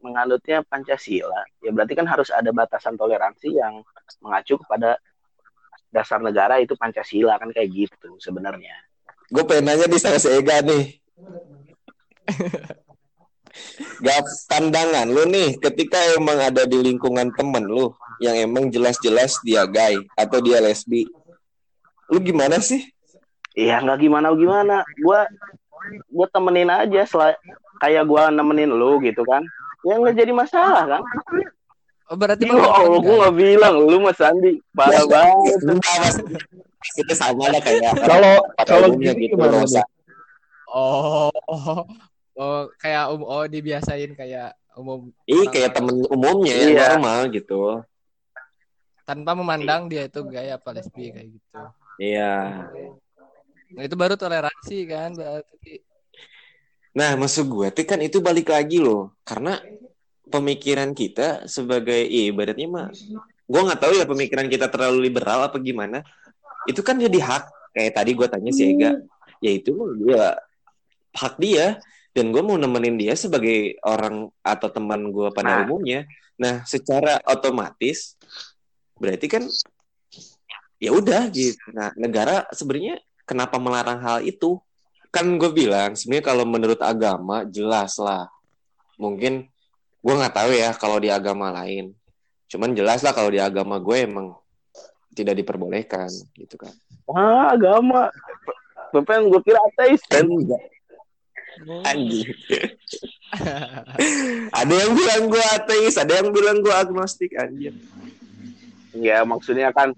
menganutnya 0.00 0.64
Pancasila. 0.64 1.44
Ya 1.60 1.70
berarti 1.72 1.96
kan 1.98 2.06
harus 2.08 2.32
ada 2.32 2.48
batasan 2.54 2.96
toleransi 2.96 3.56
yang 3.56 3.82
mengacu 4.24 4.56
kepada 4.60 4.96
dasar 5.98 6.22
negara 6.22 6.62
itu 6.62 6.78
Pancasila 6.78 7.34
kan 7.42 7.50
kayak 7.50 7.68
gitu 7.74 8.14
sebenarnya. 8.22 8.74
gue 9.28 9.44
pengen 9.44 9.74
nanya 9.74 9.86
di 9.90 9.98
sana 9.98 10.16
Ega 10.16 10.62
nih 10.62 10.84
Gak 13.98 14.22
pandangan 14.46 15.10
lu 15.10 15.26
nih 15.26 15.58
ketika 15.58 15.98
emang 16.14 16.38
ada 16.38 16.62
di 16.64 16.78
lingkungan 16.78 17.34
temen 17.34 17.66
lu 17.66 17.90
yang 18.22 18.38
emang 18.38 18.70
jelas-jelas 18.70 19.42
dia 19.42 19.66
gay 19.66 19.98
atau 20.14 20.38
dia 20.38 20.62
lesbi 20.62 21.10
lu 22.08 22.22
gimana 22.22 22.62
sih 22.62 22.80
Iya 23.58 23.82
nggak 23.82 23.98
gimana 23.98 24.30
gimana. 24.38 24.76
Gua 25.02 25.26
gua 26.14 26.26
temenin 26.30 26.70
aja 26.70 27.02
sel 27.02 27.34
kayak 27.82 28.06
gua 28.06 28.30
nemenin 28.30 28.70
lu 28.70 29.02
gitu 29.02 29.26
kan. 29.26 29.42
Ya 29.82 29.98
nggak 29.98 30.14
jadi 30.14 30.30
masalah 30.30 30.84
kan. 30.86 31.02
Oh 32.08 32.16
berarti 32.16 32.48
Ya 32.48 32.56
Allah, 32.56 33.00
gua 33.04 33.14
nggak 33.28 33.36
bilang 33.36 33.74
lu 33.84 34.00
Mas 34.00 34.16
Andi 34.20 34.64
parah 34.72 35.04
banget. 35.12 35.60
Itu 36.96 37.12
sama 37.12 37.52
lah 37.52 37.60
kayak 37.60 38.00
kalau 38.00 38.40
kalau 38.64 38.88
gitu 38.96 39.36
gimana? 39.36 39.60
Oh, 40.68 41.28
oh, 41.48 41.84
oh, 42.40 42.60
kayak 42.80 43.12
um, 43.12 43.24
oh 43.24 43.44
dibiasain 43.44 44.16
kayak 44.16 44.56
umum 44.72 45.12
Ih 45.26 45.48
kayak 45.52 45.76
temen 45.76 46.00
umumnya 46.08 46.54
yang 46.54 46.70
Iya. 46.72 46.80
normal 46.96 47.20
gitu. 47.32 47.82
tanpa 49.02 49.32
memandang 49.32 49.88
dia 49.88 50.04
itu 50.04 50.20
gaya 50.28 50.60
apa 50.60 50.68
lesbi 50.76 51.08
kayak 51.08 51.28
gitu. 51.32 51.60
Iya. 51.96 52.68
Nah, 53.72 53.82
itu 53.84 53.96
baru 53.96 54.20
toleransi 54.20 54.84
kan 54.84 55.16
berarti. 55.16 55.80
Nah 56.92 57.16
maksud 57.16 57.48
gue 57.48 57.68
tuh 57.72 57.84
kan 57.88 58.00
itu 58.04 58.20
balik 58.20 58.52
lagi 58.52 58.80
loh, 58.80 59.16
karena 59.24 59.60
pemikiran 60.28 60.92
kita 60.92 61.48
sebagai 61.48 61.98
iya, 61.98 62.30
ibaratnya 62.30 62.68
mah, 62.68 62.88
gue 63.48 63.60
nggak 63.64 63.80
tahu 63.80 63.92
ya 63.96 64.04
pemikiran 64.04 64.46
kita 64.46 64.68
terlalu 64.68 65.08
liberal 65.08 65.48
apa 65.48 65.56
gimana. 65.58 66.04
Itu 66.68 66.84
kan 66.84 67.00
jadi 67.00 67.18
hak. 67.18 67.74
Kayak 67.74 67.92
tadi 67.96 68.10
gue 68.16 68.26
tanya 68.28 68.50
si 68.52 68.62
Ega, 68.64 68.96
ya 69.44 69.50
itu 69.52 69.72
mah 69.76 69.90
gue 69.92 70.22
hak 71.14 71.34
dia 71.40 71.80
dan 72.12 72.30
gue 72.32 72.42
mau 72.42 72.56
nemenin 72.56 72.96
dia 72.96 73.14
sebagai 73.14 73.76
orang 73.84 74.32
atau 74.40 74.68
teman 74.72 75.10
gue 75.12 75.28
pada 75.32 75.62
Nah. 75.62 75.62
umumnya. 75.68 76.08
Nah, 76.38 76.62
secara 76.64 77.18
otomatis 77.26 78.14
berarti 78.98 79.26
kan 79.26 79.44
ya 80.78 80.90
udah 80.94 81.30
gitu. 81.30 81.60
Nah, 81.74 81.90
negara 81.98 82.46
sebenarnya 82.54 82.98
kenapa 83.26 83.58
melarang 83.58 84.00
hal 84.02 84.18
itu? 84.22 84.58
kan 85.08 85.24
gue 85.40 85.50
bilang 85.52 85.96
sebenarnya 85.96 86.24
kalau 86.24 86.44
menurut 86.44 86.80
agama 86.84 87.42
jelas 87.48 87.96
lah 87.96 88.28
mungkin 89.00 89.48
gue 89.98 90.14
nggak 90.14 90.34
tahu 90.34 90.50
ya 90.54 90.70
kalau 90.74 90.98
di 90.98 91.10
agama 91.10 91.50
lain 91.52 91.92
cuman 92.48 92.72
jelas 92.72 93.02
lah 93.02 93.12
kalau 93.12 93.28
di 93.28 93.38
agama 93.38 93.76
gue 93.76 93.96
emang 93.98 94.32
tidak 95.12 95.34
diperbolehkan 95.36 96.08
gitu 96.34 96.56
kan 96.56 96.72
Ah, 97.08 97.56
agama. 97.56 98.12
Bapak 98.92 99.16
gue 99.24 99.40
kira 99.40 99.56
ateis 99.64 100.04
kan. 100.12 100.28
anjing 101.88 102.28
ada 104.60 104.74
yang 104.76 104.92
bilang 104.94 105.22
gue 105.26 105.44
ateis 105.52 105.96
ada 105.96 106.20
yang 106.20 106.30
bilang 106.30 106.60
gue 106.60 106.70
agnostik 106.70 107.32
anjir 107.34 107.72
Ya 108.94 109.22
maksudnya 109.22 109.70
kan 109.70 109.92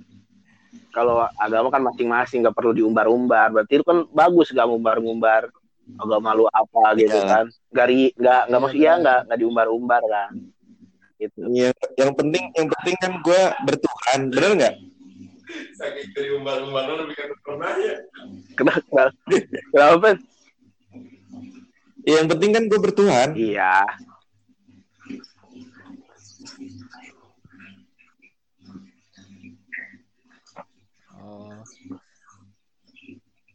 kalau 0.90 1.22
agama 1.38 1.70
kan 1.70 1.82
masing-masing 1.86 2.42
nggak 2.42 2.52
perlu 2.58 2.74
diumbar-umbar. 2.74 3.54
Berarti 3.54 3.78
itu 3.78 3.86
kan 3.86 4.02
bagus 4.10 4.50
gak 4.50 4.66
ngumbar-ngumbar 4.66 5.48
agama 5.98 6.30
lu 6.32 6.44
apa 6.46 6.94
gitu 6.94 7.10
Iya. 7.12 7.26
kan. 7.26 7.44
Nggak 7.70 7.86
ri- 7.88 8.14
nggak 8.14 8.40
nggak 8.46 8.60
Iya, 8.60 8.64
maksud 8.64 8.78
ya 8.78 8.84
benar. 8.86 9.00
nggak 9.00 9.18
nggak 9.26 9.38
diumbar-umbar 9.40 10.02
kan. 10.04 10.30
Gitu. 11.16 11.38
Iya, 11.48 11.68
yang 11.96 12.12
penting 12.14 12.44
yang 12.54 12.68
penting 12.68 12.94
kan 12.96 13.12
gue 13.20 13.40
bertuhan 13.64 14.20
bener 14.28 14.52
nggak 14.56 14.74
Saking 15.50 16.08
dari 16.14 16.30
umbar-umbar 16.32 16.82
lo 16.86 16.94
lebih 17.02 17.16
kan 17.16 17.30
pernah 17.42 17.72
ya. 17.74 17.96
Kenapa? 18.54 19.02
Kenapa? 19.74 19.96
Ben? 19.98 20.16
Ya, 22.00 22.22
yang 22.22 22.28
penting 22.30 22.50
kan 22.54 22.62
gue 22.64 22.78
bertuhan 22.78 23.28
Iya. 23.34 23.82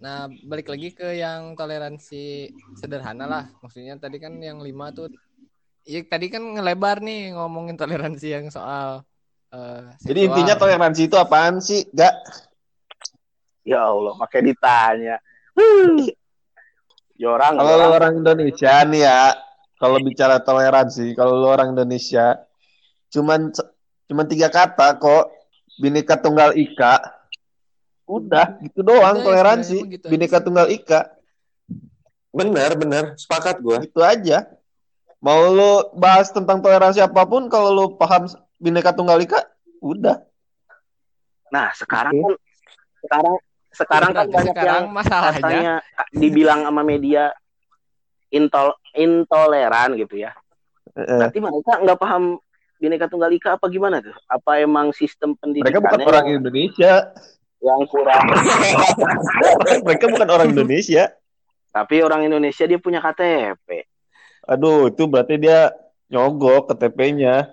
Nah, 0.06 0.30
balik 0.46 0.70
lagi 0.70 0.94
ke 0.94 1.18
yang 1.18 1.58
toleransi 1.58 2.54
sederhana 2.78 3.26
lah. 3.26 3.50
Maksudnya 3.66 3.98
tadi 3.98 4.22
kan 4.22 4.38
yang 4.38 4.62
lima 4.62 4.94
tuh, 4.94 5.10
ya 5.82 6.06
tadi 6.06 6.30
kan 6.30 6.46
ngelebar 6.46 7.02
nih 7.02 7.34
ngomongin 7.34 7.74
toleransi 7.74 8.28
yang 8.30 8.54
soal. 8.54 9.02
eh, 9.50 9.90
Jadi 10.06 10.30
intinya 10.30 10.54
toleransi 10.54 11.10
itu 11.10 11.18
apaan 11.18 11.58
sih? 11.58 11.90
Gak? 11.90 12.14
Ya 13.66 13.82
Allah, 13.82 14.14
pakai 14.22 14.46
ditanya. 14.46 15.18
Ya 17.18 17.28
orang, 17.34 17.58
Kalau 17.58 17.66
lu 17.66 17.82
orang, 17.82 17.94
orang 17.98 18.14
Indonesia 18.22 18.74
nih 18.86 19.02
ya, 19.10 19.34
kalau 19.82 19.98
bicara 20.06 20.38
toleransi, 20.38 21.18
kalau 21.18 21.42
lu 21.42 21.48
orang 21.50 21.74
Indonesia, 21.74 22.46
cuman 23.10 23.50
cuman 24.06 24.26
tiga 24.30 24.54
kata 24.54 25.02
kok, 25.02 25.34
bineka 25.82 26.20
tunggal 26.22 26.54
ika, 26.54 27.00
udah 28.06 28.62
gitu 28.62 28.86
doang 28.86 29.18
Udah, 29.20 29.26
toleransi, 29.26 29.78
gitu 29.98 30.06
aja 30.06 30.12
bineka 30.14 30.38
tunggal 30.38 30.70
ika, 30.70 31.10
bener 32.30 32.72
bener 32.78 33.04
sepakat 33.18 33.58
gue 33.60 33.78
itu 33.90 34.02
aja. 34.02 34.46
Mau 35.22 35.50
lu 35.50 35.90
bahas 35.98 36.30
tentang 36.30 36.62
toleransi 36.62 37.02
apa 37.02 37.26
pun, 37.26 37.50
kalau 37.50 37.74
lu 37.74 37.86
paham 37.98 38.30
bineka 38.62 38.94
tunggal 38.94 39.18
ika, 39.18 39.42
udah. 39.82 40.22
Nah, 41.50 41.74
sekarang 41.74 42.14
kan 42.14 42.34
sekarang 43.02 43.36
sekarang 43.74 44.12
kan 44.14 44.26
banyak 44.30 44.54
sekarang 44.54 44.84
yang 44.86 44.88
masalahnya. 44.94 45.34
katanya 45.42 45.74
dibilang 46.14 46.62
sama 46.70 46.82
media 46.86 47.34
intol 48.30 48.78
intoleran 48.94 49.98
gitu 49.98 50.22
ya. 50.22 50.32
Eh, 50.94 51.04
Berarti 51.04 51.40
mereka 51.42 51.74
nggak 51.82 52.00
paham 52.00 52.24
Bineka 52.76 53.08
Tunggal 53.08 53.32
Ika 53.32 53.56
apa 53.56 53.66
gimana 53.72 54.04
tuh? 54.04 54.16
Apa 54.28 54.60
emang 54.60 54.92
sistem 54.92 55.34
mereka 55.40 55.80
bukan 55.80 56.02
orang 56.06 56.28
Indonesia, 56.38 57.16
yang 57.62 57.82
kurang? 57.88 58.26
mereka 59.86 60.06
bukan 60.12 60.30
orang 60.30 60.48
Indonesia. 60.52 61.12
Tapi 61.72 62.00
orang 62.00 62.28
Indonesia 62.28 62.64
dia 62.64 62.80
punya 62.80 63.04
KTP. 63.04 63.88
Aduh, 64.48 64.94
itu 64.94 65.04
berarti 65.10 65.36
dia 65.36 65.76
nyogok 66.08 66.72
KTP-nya. 66.72 67.52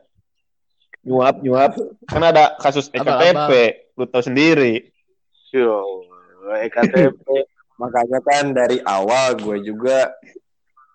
Nyuap, 1.02 1.42
nyuap. 1.42 1.74
Kan 2.06 2.22
ada 2.22 2.54
kasus 2.62 2.86
EKTP, 2.94 3.50
lu 3.98 4.06
tahu 4.06 4.22
sendiri. 4.22 4.94
Yo, 5.50 6.06
KTP. 6.70 7.26
makanya 7.82 8.22
kan 8.22 8.54
dari 8.54 8.78
awal 8.86 9.34
gue 9.34 9.58
juga 9.66 10.14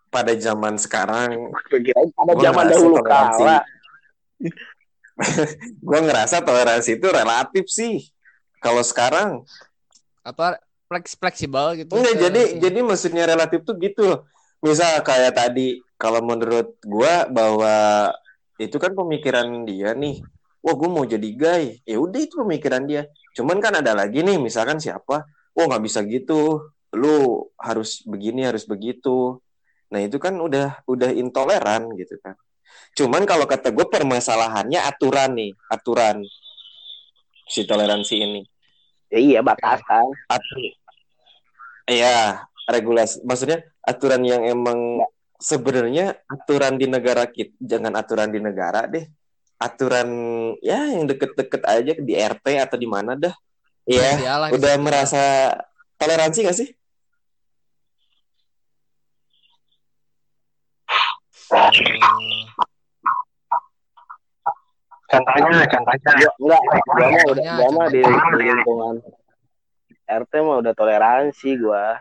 pada 0.08 0.32
zaman 0.39 0.80
sekarang 0.80 1.52
pada 2.15 2.34
zaman 2.39 2.65
dahulu 2.72 2.96
kala. 3.04 3.60
gue 5.88 6.00
ngerasa 6.00 6.46
toleransi 6.46 6.96
itu 6.96 7.08
relatif 7.12 7.65
sih 7.67 8.08
kalau 8.68 8.84
sekarang 8.84 9.30
apa 10.28 10.60
fleks 10.92 11.16
fleksibel 11.16 11.80
gitu. 11.80 11.96
enggak 11.96 12.16
jadi 12.20 12.42
jadi 12.60 12.80
maksudnya 12.84 13.24
relatif 13.24 13.64
tuh 13.64 13.80
gitu. 13.80 14.28
Misal 14.60 15.00
kayak 15.08 15.40
tadi 15.40 15.80
kalau 15.96 16.20
menurut 16.20 16.76
gue 16.84 17.14
bahwa 17.32 18.12
itu 18.60 18.76
kan 18.76 18.92
pemikiran 18.92 19.64
dia 19.64 19.96
nih. 19.96 20.20
Wah 20.60 20.76
gue 20.76 20.90
mau 20.90 21.08
jadi 21.08 21.30
gay 21.32 21.64
ya 21.88 21.96
udah 21.96 22.20
itu 22.20 22.44
pemikiran 22.44 22.84
dia. 22.84 23.08
Cuman 23.40 23.64
kan 23.64 23.80
ada 23.80 23.96
lagi 23.96 24.20
nih 24.20 24.36
misalkan 24.36 24.84
siapa? 24.84 25.24
Wah 25.56 25.64
nggak 25.64 25.84
bisa 25.88 26.04
gitu. 26.04 26.72
Lu 26.92 27.48
harus 27.56 28.04
begini 28.04 28.44
harus 28.44 28.68
begitu. 28.68 29.40
Nah 29.94 30.04
itu 30.04 30.20
kan 30.20 30.36
udah 30.36 30.84
udah 30.90 31.16
intoleran 31.16 31.88
gitu 31.96 32.20
kan. 32.20 32.36
Cuman 32.98 33.24
kalau 33.24 33.46
kata 33.48 33.72
gue 33.72 33.86
permasalahannya 33.88 34.82
aturan 34.82 35.32
nih 35.38 35.52
aturan 35.72 36.20
si 37.48 37.64
toleransi 37.64 38.16
ini 38.20 38.42
Ya 39.08 39.20
iya 39.20 39.39
batasan. 39.39 40.06
Ya. 41.88 42.43
regulasi 42.67 43.24
maksudnya 43.24 43.63
aturan 43.80 44.28
yang 44.28 44.43
emang 44.43 45.00
sebenarnya 45.39 46.20
aturan 46.28 46.76
di 46.76 46.84
negara 46.84 47.24
kita 47.24 47.56
jangan 47.63 47.96
aturan 47.96 48.28
di 48.28 48.43
negara 48.43 48.84
deh. 48.91 49.08
Aturan 49.56 50.10
ya 50.60 50.91
yang 50.91 51.08
deket-deket 51.08 51.63
aja 51.63 51.96
di 51.96 52.13
RT 52.13 52.46
atau 52.60 52.76
di 52.76 52.84
mana 52.91 53.15
dah. 53.15 53.32
Ya 53.88 54.20
Sosial 54.20 54.38
lah, 54.43 54.50
udah 54.52 54.74
sosial. 54.76 54.84
merasa 54.84 55.24
toleransi 55.96 56.39
gak 56.43 56.58
sih? 56.60 56.70
Eh, 61.48 61.72
Contohnya, 65.08 65.63
contohnya. 65.72 66.13
Gua, 66.36 66.58
enggak, 66.60 66.84
gua 66.84 67.08
mah 67.08 67.24
udah 67.32 67.43
gua 67.56 67.70
mah 67.72 67.88
di, 67.88 68.02
lingkungan 68.43 68.96
RT 70.08 70.34
mah 70.43 70.58
udah 70.63 70.74
toleransi 70.76 71.50
gua. 71.60 72.00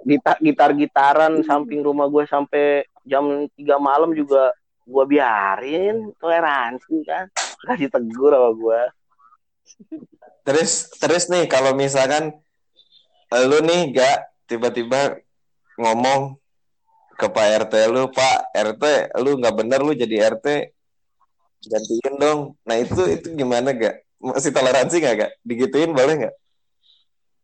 Gitar 0.00 0.36
gitar-gitaran 0.42 1.42
samping 1.46 1.82
rumah 1.86 2.10
gua 2.10 2.26
sampai 2.26 2.86
jam 3.06 3.46
3 3.54 3.54
malam 3.78 4.10
juga 4.14 4.50
gua 4.82 5.06
biarin 5.06 6.10
toleransi 6.18 7.06
kan. 7.06 7.30
Kasih 7.66 7.86
tegur 7.86 8.34
sama 8.34 8.50
gua. 8.54 8.82
terus 10.42 10.90
terus 10.98 11.30
nih 11.30 11.46
kalau 11.46 11.76
misalkan 11.76 12.34
lu 13.30 13.62
nih 13.62 13.94
gak 13.94 14.34
tiba-tiba 14.50 15.20
ngomong 15.78 16.39
ke 17.20 17.28
Pak 17.28 17.46
RT 17.68 17.74
lu 17.86 18.08
Pak 18.08 18.38
RT 18.56 18.84
lu 19.20 19.36
nggak 19.36 19.54
bener 19.54 19.80
lu 19.84 19.92
jadi 19.92 20.32
RT 20.32 20.46
gantiin 21.62 22.14
dong 22.16 22.40
nah 22.64 22.74
itu 22.74 22.96
itu 23.06 23.36
gimana 23.36 23.70
gak 23.70 24.00
masih 24.16 24.48
toleransi 24.48 24.96
gak 24.98 25.14
gak 25.18 25.32
digituin 25.44 25.92
boleh 25.92 26.24
nggak 26.24 26.34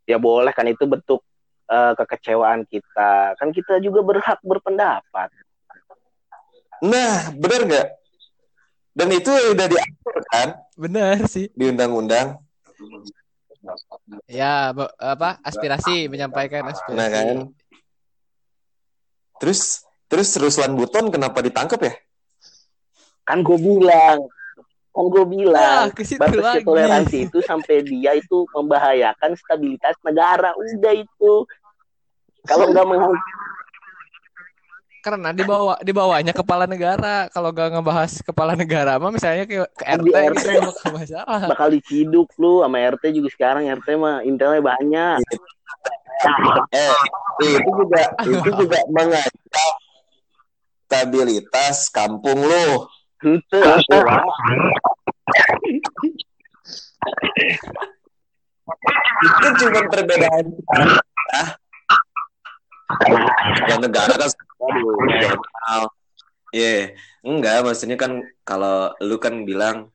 Ya 0.06 0.16
boleh 0.16 0.54
kan 0.54 0.62
itu 0.64 0.86
bentuk 0.86 1.18
eh, 1.66 1.92
kekecewaan 1.98 2.62
kita. 2.62 3.34
Kan 3.34 3.50
kita 3.50 3.82
juga 3.82 4.06
berhak 4.06 4.38
berpendapat. 4.38 5.34
nah 6.78 7.34
bener 7.34 7.60
nggak 7.66 7.86
dan 8.92 9.08
itu 9.10 9.32
udah 9.50 9.66
diatur 9.66 10.16
kan 10.30 10.48
benar 10.76 11.26
sih. 11.26 11.50
di 11.52 11.64
undang-undang 11.66 12.38
Ya, 14.30 14.70
apa 14.94 15.42
aspirasi 15.42 16.06
menyampaikan 16.06 16.70
aspirasi. 16.70 16.94
nah 16.94 17.08
kan 17.10 17.50
terus 19.36 19.82
terus 20.06 20.32
Ruslan 20.36 20.72
Buton 20.72 21.10
kenapa 21.10 21.40
ditangkap 21.40 21.80
ya 21.82 21.94
Kan 23.26 23.42
gue 23.42 23.58
bilang, 23.58 24.22
kan 24.94 25.04
gue 25.10 25.18
Nah, 25.18 25.26
bilang, 25.26 25.84
situ 25.98 26.14
batas 26.14 26.38
lagi. 26.38 26.62
toleransi 26.62 27.16
itu 27.26 27.38
sampai 27.42 27.82
dia 27.82 28.14
itu 28.14 28.46
membahayakan 28.54 29.34
stabilitas 29.34 29.98
negara. 30.06 30.54
Udah 30.54 30.94
itu. 30.94 31.32
Kalau 32.46 32.64
nggak 32.70 32.86
menghargai 32.86 33.34
Karena 35.02 35.30
di 35.30 35.42
bawah 35.42 35.74
di 35.82 35.90
bawahnya 35.90 36.30
kepala 36.30 36.66
negara. 36.66 37.26
Kalau 37.30 37.50
gak 37.50 37.74
ngebahas 37.74 38.12
kepala 38.22 38.54
negara 38.54 38.98
mah 38.98 39.10
misalnya 39.10 39.46
ke, 39.46 39.62
ke 39.74 39.84
RT, 39.86 40.02
Di 40.02 40.10
gitu 40.10 40.18
RT. 40.34 40.48
nggak 40.54 41.46
bakal 41.50 41.68
diciduk 41.70 42.30
lu 42.38 42.62
sama 42.62 42.78
RT 42.78 43.10
juga 43.10 43.28
sekarang 43.30 43.66
RT 43.66 43.88
mah 43.98 44.22
intelnya 44.22 44.62
banyak. 44.62 45.18
Eh 46.72 46.96
itu 47.44 47.70
juga 47.70 48.02
itu 48.24 48.50
juga 48.64 48.78
mengancam 48.88 49.72
stabilitas 50.86 51.90
kampung 51.90 52.38
lu. 52.40 52.86
Atuh, 53.26 54.02
Wak. 54.04 54.22
cuma 59.56 59.80
perbedaan 59.88 60.44
yang 63.66 63.80
negara 63.80 64.14
kan 64.14 64.30
aduh 64.30 64.94
jurnal 65.16 65.82
Iya, 66.54 66.96
enggak 67.26 67.66
maksudnya 67.68 68.00
kan 68.00 68.22
kalau 68.46 68.94
lu 69.02 69.20
kan 69.20 69.44
bilang 69.44 69.92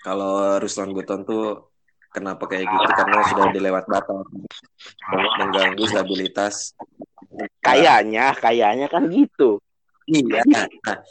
kalau 0.00 0.56
Ruslan 0.62 0.96
Guton 0.96 1.26
tuh 1.28 1.67
kenapa 2.08 2.44
kayak 2.48 2.66
gitu 2.66 2.88
karena 2.96 3.18
sudah 3.28 3.46
dilewat 3.52 3.84
batas 3.84 4.26
mengganggu 5.38 5.84
stabilitas 5.88 6.72
Kayaknya, 7.62 8.34
kayaknya 8.38 8.86
kan 8.88 9.06
gitu. 9.12 9.60
Iya. 10.08 10.40
Nah, 10.48 10.64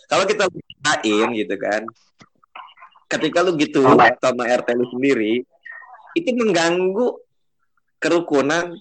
kalau 0.10 0.26
kita 0.26 0.50
lain 0.50 1.28
gitu 1.38 1.56
kan, 1.62 1.86
ketika 3.08 3.46
lu 3.46 3.54
gitu 3.56 3.86
sama 4.18 4.44
RT 4.50 4.68
lu 4.74 4.86
sendiri, 4.90 5.46
itu 6.18 6.30
mengganggu 6.34 7.22
kerukunan 8.02 8.74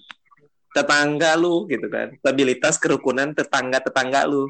tetangga 0.73 1.37
lu 1.37 1.69
gitu 1.69 1.85
kan, 1.87 2.17
stabilitas 2.17 2.81
kerukunan 2.81 3.31
tetangga-tetangga 3.37 4.25
lu. 4.25 4.49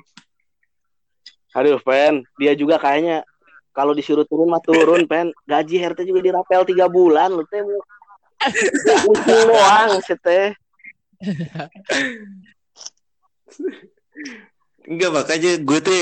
Aduh, 1.51 1.81
Pen, 1.83 2.23
dia 2.39 2.53
juga 2.55 2.79
kayaknya 2.79 3.27
kalau 3.77 3.93
disuruh 3.93 4.25
turun 4.25 4.49
mah 4.49 4.57
turun, 4.57 5.05
Pen. 5.05 5.29
Gaji 5.45 5.85
RT 5.85 6.09
juga 6.09 6.25
dirapel 6.25 6.65
tiga 6.65 6.89
bulan, 6.89 7.29
lu 7.29 7.45
teh 7.45 7.61
pusing 9.05 9.41
doang, 9.45 10.01
teh. 10.01 10.57
Enggak 14.89 15.11
makanya 15.13 15.51
gue 15.61 15.79
tuh 15.85 16.01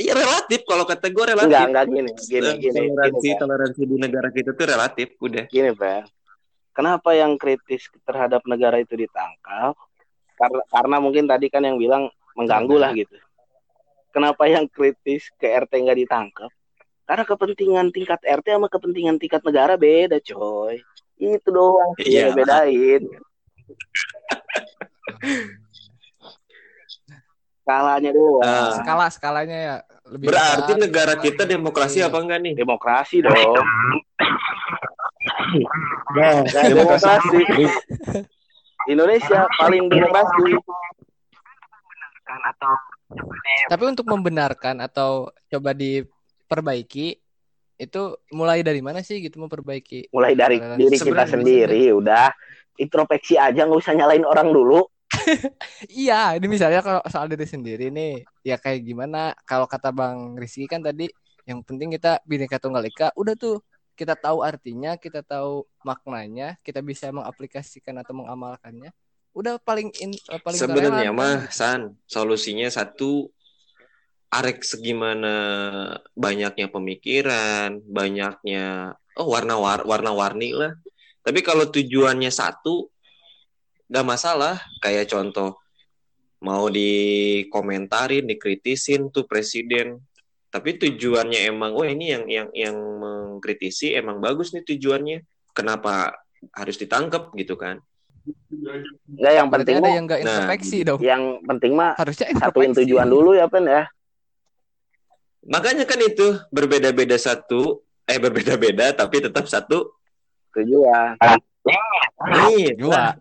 ya 0.00 0.16
relatif 0.16 0.64
kalau 0.64 0.88
kata 0.88 1.12
gue 1.12 1.24
relatif. 1.36 1.52
Enggak, 1.52 1.68
enggak 1.68 1.86
gini, 1.92 2.10
gini, 2.16 2.50
gini, 2.56 2.60
gini, 2.64 2.80
toleransi 2.88 3.28
Pen. 3.28 3.40
toleransi 3.44 3.82
di 3.84 3.96
negara 4.00 4.28
kita 4.32 4.50
tuh 4.56 4.66
relatif 4.72 5.08
udah. 5.20 5.44
Gini, 5.52 5.70
Pen. 5.76 6.08
Kenapa 6.72 7.12
yang 7.12 7.36
kritis 7.36 7.92
terhadap 8.08 8.40
negara 8.48 8.80
itu 8.80 8.96
ditangkap? 8.96 9.76
Karena, 10.40 10.62
karena 10.72 10.96
mungkin 10.96 11.28
tadi 11.28 11.52
kan 11.52 11.60
yang 11.60 11.76
bilang 11.76 12.08
mengganggu 12.32 12.76
lah 12.80 12.96
gitu. 12.96 13.20
Kenapa 14.16 14.48
yang 14.48 14.64
kritis 14.64 15.28
ke 15.36 15.44
RT 15.44 15.76
nggak 15.76 16.00
ditangkap? 16.08 16.48
Karena 17.10 17.26
kepentingan 17.26 17.90
tingkat 17.90 18.22
RT 18.22 18.46
sama 18.46 18.70
kepentingan 18.70 19.18
tingkat 19.18 19.42
negara 19.42 19.74
beda, 19.74 20.22
coy. 20.22 20.78
Itu 21.18 21.50
doang 21.50 21.90
sih 21.98 22.06
Iya. 22.06 22.30
yang 22.30 22.38
bedain. 22.38 23.02
Skalanya 27.60 28.10
doang. 28.10 28.42
Ah. 28.42 28.70
skala 28.72 29.06
skalanya 29.10 29.58
ya 29.58 29.76
lebih 30.06 30.26
Berarti 30.30 30.70
besar. 30.70 30.80
negara 30.80 31.14
kita 31.16 31.42
demokrasi 31.44 31.98
Iya. 31.98 32.06
apa 32.06 32.18
enggak 32.18 32.40
nih? 32.40 32.54
Demokrasi 32.54 33.16
dong. 33.20 33.34
Nah, 36.14 36.40
Nah, 36.40 36.62
demokrasi. 36.64 37.38
Indonesia 38.86 39.50
paling 39.56 39.86
demokrasi. 39.86 40.50
kan 42.22 42.38
atau 42.46 42.70
Tapi 43.66 43.84
untuk 43.84 44.06
membenarkan 44.06 44.78
atau 44.80 45.34
coba 45.50 45.74
diperbaiki 46.50 47.14
itu 47.80 48.02
mulai 48.34 48.66
dari 48.66 48.82
mana 48.82 49.06
sih 49.06 49.22
gitu 49.22 49.38
memperbaiki? 49.38 50.10
Mulai 50.10 50.34
dari 50.34 50.58
diri 50.58 50.98
kita 50.98 51.24
sendiri, 51.30 51.94
udah. 51.94 52.34
Introspeksi 52.74 53.38
aja, 53.38 53.64
nggak 53.64 53.78
usah 53.78 53.94
nyalain 53.94 54.26
orang 54.26 54.50
dulu. 54.50 54.82
Iya, 55.90 56.38
ini 56.38 56.46
misalnya 56.50 56.82
kalau 56.82 57.00
soal 57.08 57.30
diri 57.30 57.46
sendiri 57.46 57.88
nih, 57.88 58.26
ya 58.44 58.58
kayak 58.58 58.82
gimana? 58.84 59.32
Kalau 59.46 59.64
kata 59.64 59.94
Bang 59.94 60.36
Rizky 60.36 60.66
kan 60.66 60.82
tadi, 60.82 61.08
yang 61.46 61.62
penting 61.64 61.94
kita 61.94 62.20
Bhinneka 62.26 62.60
Tunggal 62.60 62.84
Ika, 62.84 63.14
udah 63.16 63.34
tuh 63.38 63.64
kita 63.96 64.12
tahu 64.12 64.44
artinya, 64.44 65.00
kita 65.00 65.24
tahu 65.24 65.64
maknanya, 65.82 66.60
kita 66.62 66.84
bisa 66.84 67.08
mengaplikasikan 67.10 67.96
atau 68.00 68.12
mengamalkannya. 68.12 68.92
Udah 69.32 69.56
paling 69.60 69.88
in, 69.98 70.14
eh, 70.14 70.40
paling 70.40 70.58
Sebenarnya 70.58 71.10
mah 71.10 71.48
kan? 71.48 71.52
San, 71.52 71.80
solusinya 72.04 72.68
satu 72.70 73.32
arek 74.30 74.62
segimana 74.62 75.34
banyaknya 76.14 76.70
pemikiran, 76.70 77.82
banyaknya 77.82 78.94
oh 79.18 79.26
warna 79.26 79.58
war 79.58 79.82
warna-warni 79.82 80.54
lah. 80.54 80.72
Tapi 81.20 81.42
kalau 81.42 81.66
tujuannya 81.66 82.30
satu 82.30 82.88
nggak 83.90 84.06
masalah. 84.06 84.62
Kayak 84.78 85.10
contoh 85.10 85.58
mau 86.40 86.70
dikomentarin, 86.70 88.24
dikritisin 88.30 89.10
tuh 89.12 89.26
presiden. 89.26 90.00
Tapi 90.50 90.82
tujuannya 90.82 91.46
emang, 91.46 91.78
oh 91.78 91.86
ini 91.86 92.10
yang 92.10 92.24
yang 92.26 92.48
yang 92.50 92.74
mengkritisi 92.74 93.94
emang 93.94 94.18
bagus 94.18 94.50
nih 94.50 94.66
tujuannya. 94.66 95.22
Kenapa 95.54 96.14
harus 96.54 96.78
ditangkap 96.78 97.30
gitu 97.34 97.54
kan? 97.54 97.78
Nggak 99.10 99.34
yang 99.34 99.48
penting 99.50 99.76
ada 99.78 99.82
mah, 99.82 99.92
yang 99.94 100.04
nggak 100.06 100.20
Nah, 100.20 100.26
introspeksi 100.26 100.78
dong. 100.86 101.00
yang 101.02 101.22
penting 101.46 101.72
mah 101.74 101.94
Harusnya 101.98 102.26
satuin 102.38 102.72
tujuan 102.74 103.06
dulu 103.06 103.34
ya 103.34 103.46
Pen 103.50 103.66
ya. 103.66 103.86
Makanya 105.46 105.88
kan 105.88 106.00
itu 106.04 106.36
berbeda-beda 106.52 107.16
satu, 107.16 107.80
eh 108.04 108.20
berbeda-beda 108.20 108.92
tapi 108.92 109.24
tetap 109.24 109.48
satu. 109.48 109.96
Tujuan. 110.52 111.16
Nih, 112.28 112.76
Dua. 112.76 113.14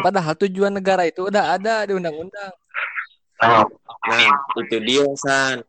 Padahal 0.00 0.34
tujuan 0.46 0.72
negara 0.72 1.04
itu 1.04 1.28
udah 1.28 1.58
ada 1.58 1.84
di 1.84 1.92
undang-undang. 1.92 2.52
Nah, 3.40 4.20
itu 4.60 4.76
dia 4.80 5.04
San. 5.16 5.64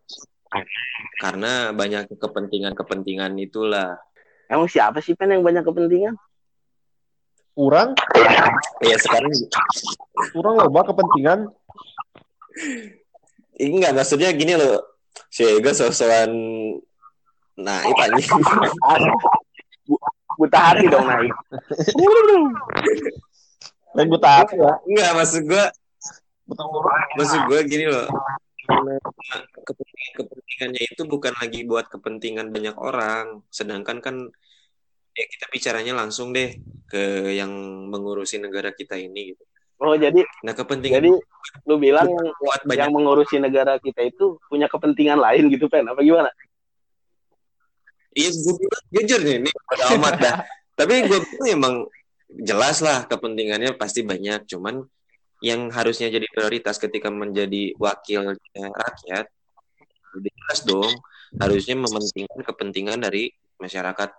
Karena 1.20 1.72
banyak 1.72 2.12
kepentingan-kepentingan 2.20 3.34
itulah. 3.40 3.98
Emang 4.52 4.68
siapa 4.68 5.00
sih 5.00 5.16
Pen 5.16 5.32
yang 5.32 5.44
banyak 5.44 5.64
kepentingan? 5.64 6.16
kurang, 7.52 8.00
Ya 8.80 8.96
sekarang 8.96 9.32
kurang 10.32 10.56
loba 10.60 10.88
kepentingan. 10.88 11.52
Ini 13.58 13.74
enggak 13.78 13.96
maksudnya 13.96 14.32
gini 14.34 14.56
loh. 14.56 14.82
Si 15.32 15.44
Ega 15.44 15.72
sosokan 15.72 16.32
naik 17.60 17.96
anjing. 18.00 18.32
Bu- 19.88 20.02
buta 20.40 20.60
hati 20.72 20.86
dong 20.88 21.06
naik. 21.08 21.32
Lain 23.96 24.08
buta 24.08 24.30
hati 24.44 24.56
ya. 24.56 24.72
Enggak 24.88 25.12
maksud 25.20 25.44
gua 25.48 25.66
Buta 26.48 26.64
huruf. 26.68 26.92
maksud 27.20 27.42
gua 27.48 27.60
gini 27.64 27.86
loh. 27.88 28.08
Karena 28.62 28.96
kepentingan-kepentingannya 29.68 30.82
itu 30.96 31.04
bukan 31.04 31.34
lagi 31.40 31.60
buat 31.68 31.92
kepentingan 31.92 32.56
banyak 32.56 32.76
orang. 32.80 33.44
Sedangkan 33.52 34.00
kan 34.00 34.16
ya 35.12 35.26
kita 35.28 35.46
bicaranya 35.52 35.94
langsung 35.96 36.32
deh 36.32 36.56
ke 36.88 37.36
yang 37.36 37.52
mengurusi 37.92 38.40
negara 38.40 38.72
kita 38.72 38.96
ini 38.96 39.36
gitu. 39.36 39.44
Oh 39.82 39.98
jadi 39.98 40.22
Nah, 40.46 40.54
kepentingan 40.54 41.02
jadi 41.02 41.12
lu 41.66 41.76
bilang 41.82 42.06
yang, 42.06 42.30
banyak 42.70 42.78
yang 42.78 42.92
mengurusi 42.94 43.42
negara 43.42 43.82
kita 43.82 44.06
itu 44.06 44.38
punya 44.46 44.70
kepentingan 44.70 45.18
lain 45.18 45.50
gitu 45.50 45.66
Pen? 45.66 45.90
Apa 45.90 46.06
gimana? 46.06 46.30
Iya, 48.14 48.30
gue 48.30 48.54
bilang 48.62 48.84
jujur 48.94 49.20
nih, 49.26 49.36
ini 49.42 49.50
pada 49.66 49.84
amat 49.98 50.14
dah. 50.22 50.36
Tapi 50.80 50.94
gue 51.10 51.20
emang 51.50 51.90
jelas 52.30 52.86
lah 52.86 53.10
kepentingannya 53.10 53.74
pasti 53.74 54.06
banyak. 54.06 54.46
Cuman 54.46 54.86
yang 55.42 55.74
harusnya 55.74 56.14
jadi 56.14 56.30
prioritas 56.30 56.78
ketika 56.78 57.10
menjadi 57.10 57.74
wakil 57.82 58.38
rakyat, 58.54 59.26
udah 60.14 60.32
jelas 60.46 60.60
dong. 60.68 60.94
Harusnya 61.42 61.80
mementingkan 61.80 62.44
kepentingan 62.44 63.00
dari 63.02 63.34
masyarakat 63.58 64.10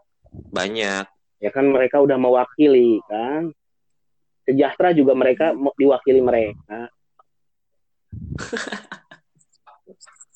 banyak. 0.50 1.06
Ya 1.38 1.50
kan 1.52 1.70
mereka 1.70 2.00
udah 2.00 2.16
mewakili 2.18 2.98
kan. 3.06 3.54
Sejahtera 4.42 4.90
juga 4.90 5.12
mereka 5.14 5.54
diwakili 5.78 6.18
mereka. 6.18 6.90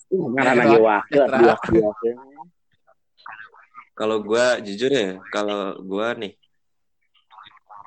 Karena 0.07 0.55
lagi 0.55 0.79
wakil, 0.79 1.23
Sejahtera. 1.27 1.39
diwakili 1.43 1.81
wakil. 1.83 2.15
Kalau 3.97 4.17
gue 4.21 4.47
jujur 4.69 4.93
ya, 4.93 5.17
kalau 5.33 5.81
gue 5.81 6.09
nih 6.21 6.33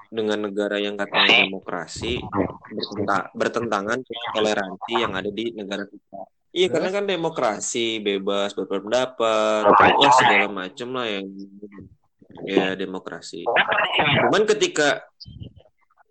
dengan 0.10 0.50
negara 0.50 0.82
yang 0.82 0.98
katanya 0.98 1.46
demokrasi 1.46 2.18
bertenta- 2.74 3.30
bertentangan 3.38 4.02
dengan 4.02 4.28
toleransi 4.34 4.94
yang 4.98 5.14
ada 5.14 5.30
di 5.30 5.54
negara 5.54 5.86
kita. 5.86 6.20
Iya, 6.50 6.66
Terus? 6.66 6.74
karena 6.74 6.90
kan 6.90 7.06
demokrasi 7.06 8.02
bebas 8.02 8.58
berpendapat, 8.58 9.70
wah 9.70 10.14
segala 10.18 10.50
macam 10.50 10.98
lah 10.98 11.06
yang 11.06 11.30
ya 12.42 12.74
demokrasi. 12.74 13.46
Cuman 14.26 14.50
ketika 14.50 15.06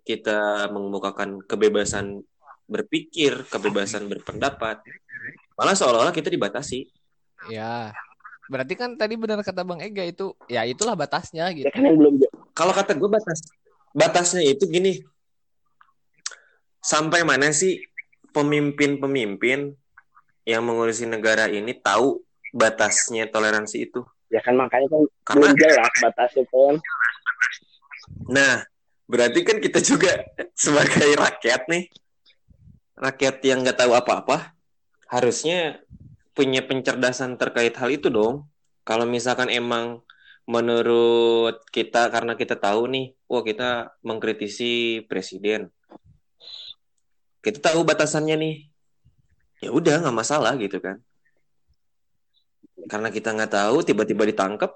kita 0.09 0.65
mengemukakan 0.73 1.45
kebebasan 1.45 2.25
berpikir, 2.65 3.45
kebebasan 3.45 4.09
berpendapat, 4.09 4.81
malah 5.53 5.77
seolah-olah 5.77 6.09
kita 6.09 6.33
dibatasi. 6.33 6.89
Ya. 7.53 7.93
Berarti 8.49 8.73
kan 8.73 8.97
tadi 8.97 9.13
benar 9.13 9.45
kata 9.45 9.61
Bang 9.61 9.77
Ega 9.85 10.01
itu, 10.01 10.33
ya 10.49 10.65
itulah 10.65 10.97
batasnya 10.97 11.45
gitu. 11.53 11.69
Ya 11.69 11.73
kan 11.73 11.85
yang 11.85 12.01
belum 12.01 12.25
Kalau 12.57 12.73
kata 12.73 12.97
gue 12.97 13.05
batas 13.05 13.45
batasnya 13.93 14.41
itu 14.41 14.65
gini, 14.65 15.05
sampai 16.81 17.21
mana 17.21 17.53
sih 17.53 17.77
pemimpin-pemimpin 18.33 19.77
yang 20.49 20.61
mengurusi 20.65 21.05
negara 21.05 21.45
ini 21.45 21.77
tahu 21.77 22.25
batasnya 22.49 23.29
toleransi 23.29 23.77
itu? 23.85 24.01
Ya 24.33 24.41
kan 24.41 24.57
makanya 24.57 24.89
kan 24.89 25.01
Karena- 25.21 25.53
belum 25.53 25.61
jelas 25.61 25.93
batasnya 26.01 26.43
kan. 26.49 26.75
Nah, 28.33 28.65
berarti 29.09 29.41
kan 29.41 29.57
kita 29.57 29.81
juga 29.81 30.13
sebagai 30.63 31.17
rakyat 31.17 31.65
nih, 31.65 31.89
rakyat 32.93 33.35
yang 33.41 33.65
nggak 33.65 33.81
tahu 33.81 33.97
apa-apa, 33.97 34.53
harusnya 35.09 35.81
punya 36.37 36.61
pencerdasan 36.61 37.35
terkait 37.41 37.73
hal 37.73 37.89
itu 37.89 38.07
dong. 38.13 38.45
Kalau 38.85 39.09
misalkan 39.09 39.49
emang 39.49 40.05
menurut 40.45 41.61
kita 41.73 42.09
karena 42.13 42.37
kita 42.37 42.55
tahu 42.55 42.85
nih, 42.89 43.17
wah 43.25 43.41
kita 43.41 43.97
mengkritisi 44.05 45.05
presiden, 45.05 45.73
kita 47.45 47.59
tahu 47.71 47.85
batasannya 47.85 48.35
nih, 48.37 48.55
ya 49.61 49.69
udah 49.73 50.05
nggak 50.05 50.17
masalah 50.17 50.53
gitu 50.57 50.81
kan. 50.81 51.01
Karena 52.89 53.13
kita 53.13 53.35
nggak 53.35 53.53
tahu, 53.53 53.83
tiba-tiba 53.83 54.23
ditangkap, 54.25 54.71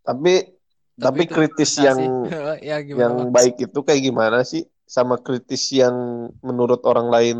Tapi 0.00 0.59
tapi 1.00 1.24
itu 1.24 1.32
kritis 1.32 1.72
yang 1.80 1.98
ya 2.68 2.76
gimana 2.84 3.24
yang 3.24 3.32
baik 3.32 3.56
itu 3.56 3.78
kayak 3.80 4.02
gimana 4.04 4.44
sih? 4.44 4.68
Sama 4.84 5.16
kritis 5.16 5.72
yang 5.72 6.28
menurut 6.44 6.84
orang 6.84 7.08
lain 7.08 7.38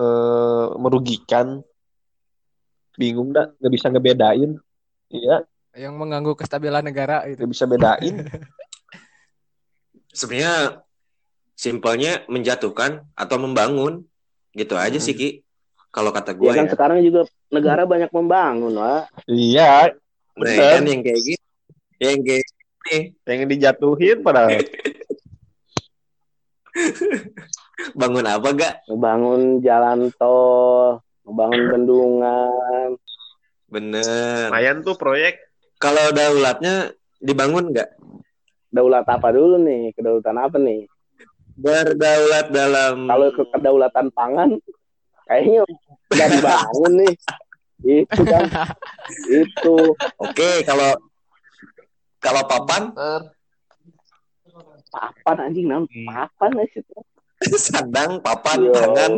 eh, 0.00 0.66
merugikan? 0.80 1.60
Bingung 2.96 3.32
dah 3.36 3.52
nggak 3.60 3.72
bisa 3.72 3.86
ngebedain. 3.92 4.56
Iya. 5.12 5.44
Yang 5.76 5.94
mengganggu 5.96 6.32
kestabilan 6.36 6.84
negara 6.84 7.24
gitu. 7.28 7.44
nggak 7.44 7.52
bisa 7.52 7.64
bedain. 7.68 8.14
Sebenarnya 10.18 10.84
simpelnya 11.56 12.24
menjatuhkan 12.28 13.04
atau 13.16 13.36
membangun. 13.40 14.04
Gitu 14.52 14.76
aja 14.76 15.00
sih 15.00 15.16
Ki. 15.16 15.40
Kalau 15.92 16.12
kata 16.12 16.32
Ya 16.32 16.38
gue 16.40 16.52
kan 16.52 16.68
ya, 16.68 16.72
sekarang 16.72 16.98
juga 17.04 17.28
negara 17.52 17.84
banyak 17.84 18.08
membangun, 18.12 18.80
Wak. 18.80 19.12
iya. 19.28 19.92
Nah, 20.32 20.48
bener. 20.48 20.80
kan 20.80 20.84
yang 20.88 21.00
kayak 21.04 21.20
gitu 21.20 21.42
yang 22.02 22.20
kayak 22.26 22.42
gini 22.42 22.98
pengen 23.22 23.46
dijatuhin 23.46 24.18
padahal 24.26 24.58
bangun 28.00 28.26
apa 28.26 28.48
gak 28.56 28.74
Membangun 28.88 29.60
jalan 29.60 30.08
tol, 30.16 31.04
membangun 31.28 31.62
bendungan. 31.68 32.90
bener 33.72 34.48
lumayan 34.52 34.84
tuh 34.84 34.96
proyek 34.98 35.38
kalau 35.80 36.12
daulatnya 36.12 36.92
dibangun 37.22 37.72
nggak 37.72 37.90
Daulat 38.72 39.04
apa 39.04 39.28
dulu 39.36 39.60
nih? 39.60 39.92
Kedaulatan 39.92 40.36
apa 40.40 40.56
nih? 40.56 40.88
berdaulat 41.56 42.48
dalam 42.48 43.04
Kalau 43.04 43.28
ke 43.28 43.42
kedaulatan 43.52 44.06
pangan, 44.16 44.50
kayaknya 45.28 45.60
udah 46.08 46.28
dibangun 46.32 46.92
nih. 47.04 47.14
Itu 48.06 48.22
kan, 48.22 48.46
itu. 49.26 49.76
oke 50.22 50.50
kalau 50.62 50.94
kalau 52.22 52.42
papan 52.46 52.94
Papan 54.92 55.36
anjing, 55.48 55.66
nam. 55.66 55.88
Papan 55.88 56.60
aja 56.60 56.68
situ. 56.78 56.94
sandang 57.58 58.22
papan 58.22 58.70
Ya 58.70 58.70
tangan. 58.70 59.12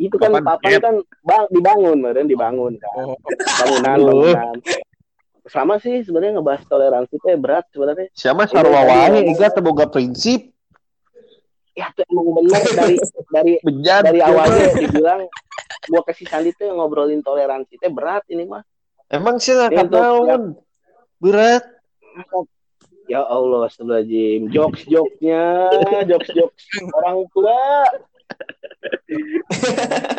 Itu 0.00 0.16
kan 0.18 0.34
Papan 0.34 0.44
papan 0.44 0.72
kan 0.82 0.94
bang, 1.22 1.44
dibangun, 1.54 1.96
meren 2.02 2.26
dibangun 2.26 2.74
kan. 2.80 2.90
Oh, 2.98 3.14
Bangunan, 3.62 3.98
bangunan. 4.02 4.56
Sama 5.46 5.76
sih 5.82 6.00
sebenarnya 6.06 6.38
ngebahas 6.38 6.64
toleransi 6.66 7.14
itu 7.18 7.26
berat 7.38 7.66
sebenarnya. 7.74 8.08
siapa 8.14 8.46
sarwa 8.46 8.82
tadi 8.82 8.88
wae 8.88 9.06
ngomong. 9.10 9.32
Iga 9.36 9.48
teboga 9.52 9.84
prinsip 9.90 10.48
Ya 11.72 11.88
tuh 11.96 12.04
emang 12.12 12.36
bener 12.36 12.62
dari 12.76 12.96
dari 13.32 13.52
bejat 13.64 14.04
dari 14.04 14.20
awalnya 14.20 14.76
dibilang 14.76 15.24
gua 15.88 16.02
kasih 16.04 16.28
sandi 16.28 16.52
tuh 16.52 16.68
yang 16.68 16.76
ngobrolin 16.76 17.24
toleransi 17.24 17.80
itu 17.80 17.88
berat 17.88 18.28
ini 18.28 18.44
mah. 18.44 18.60
emang 19.08 19.40
sih 19.40 19.56
untuk 19.56 19.88
naon 19.88 20.52
berat 21.16 21.64
Ya 23.10 23.20
Allah, 23.26 23.66
astagfirullahaladzim. 23.66 24.48
Jokes-jokesnya, 24.54 25.44
jokes-jokes 26.06 26.64
orang 26.94 27.26
tua. 27.34 27.60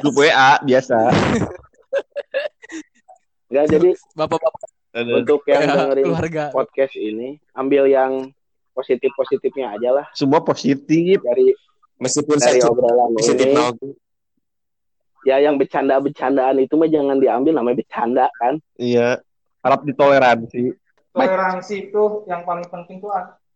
grup 0.05 0.15
WA 0.21 0.61
biasa 0.61 0.97
Enggak 3.49 3.65
jadi 3.69 3.89
Bapak-bapak 4.13 4.69
untuk 4.93 5.41
yang 5.49 5.61
ya, 5.65 5.73
dengerin 5.73 6.05
keluarga. 6.05 6.43
podcast 6.53 6.93
ini, 6.93 7.41
ambil 7.57 7.89
yang 7.89 8.29
positif-positifnya 8.77 9.73
aja 9.77 9.89
lah 9.89 10.05
semua 10.13 10.45
positif 10.45 11.17
dari 11.21 11.53
meskipun 11.97 12.37
dari 12.37 12.61
saya 12.61 12.69
obrolan 12.69 13.09
positif 13.17 13.49
ini. 13.49 13.57
nol 13.57 13.73
Ya 15.23 15.39
yang 15.39 15.55
bercanda-bercandaan 15.55 16.59
itu 16.59 16.75
mah 16.75 16.91
jangan 16.91 17.15
diambil 17.15 17.55
namanya 17.55 17.79
bercanda 17.79 18.27
kan. 18.37 18.59
iya 18.75 19.23
harap 19.63 19.87
ditoleransi 19.87 20.75
Toleransi 21.13 21.93
itu 21.93 22.25
yang 22.25 22.41
paling 22.41 22.65
penting 22.67 22.97
itu 22.97 23.07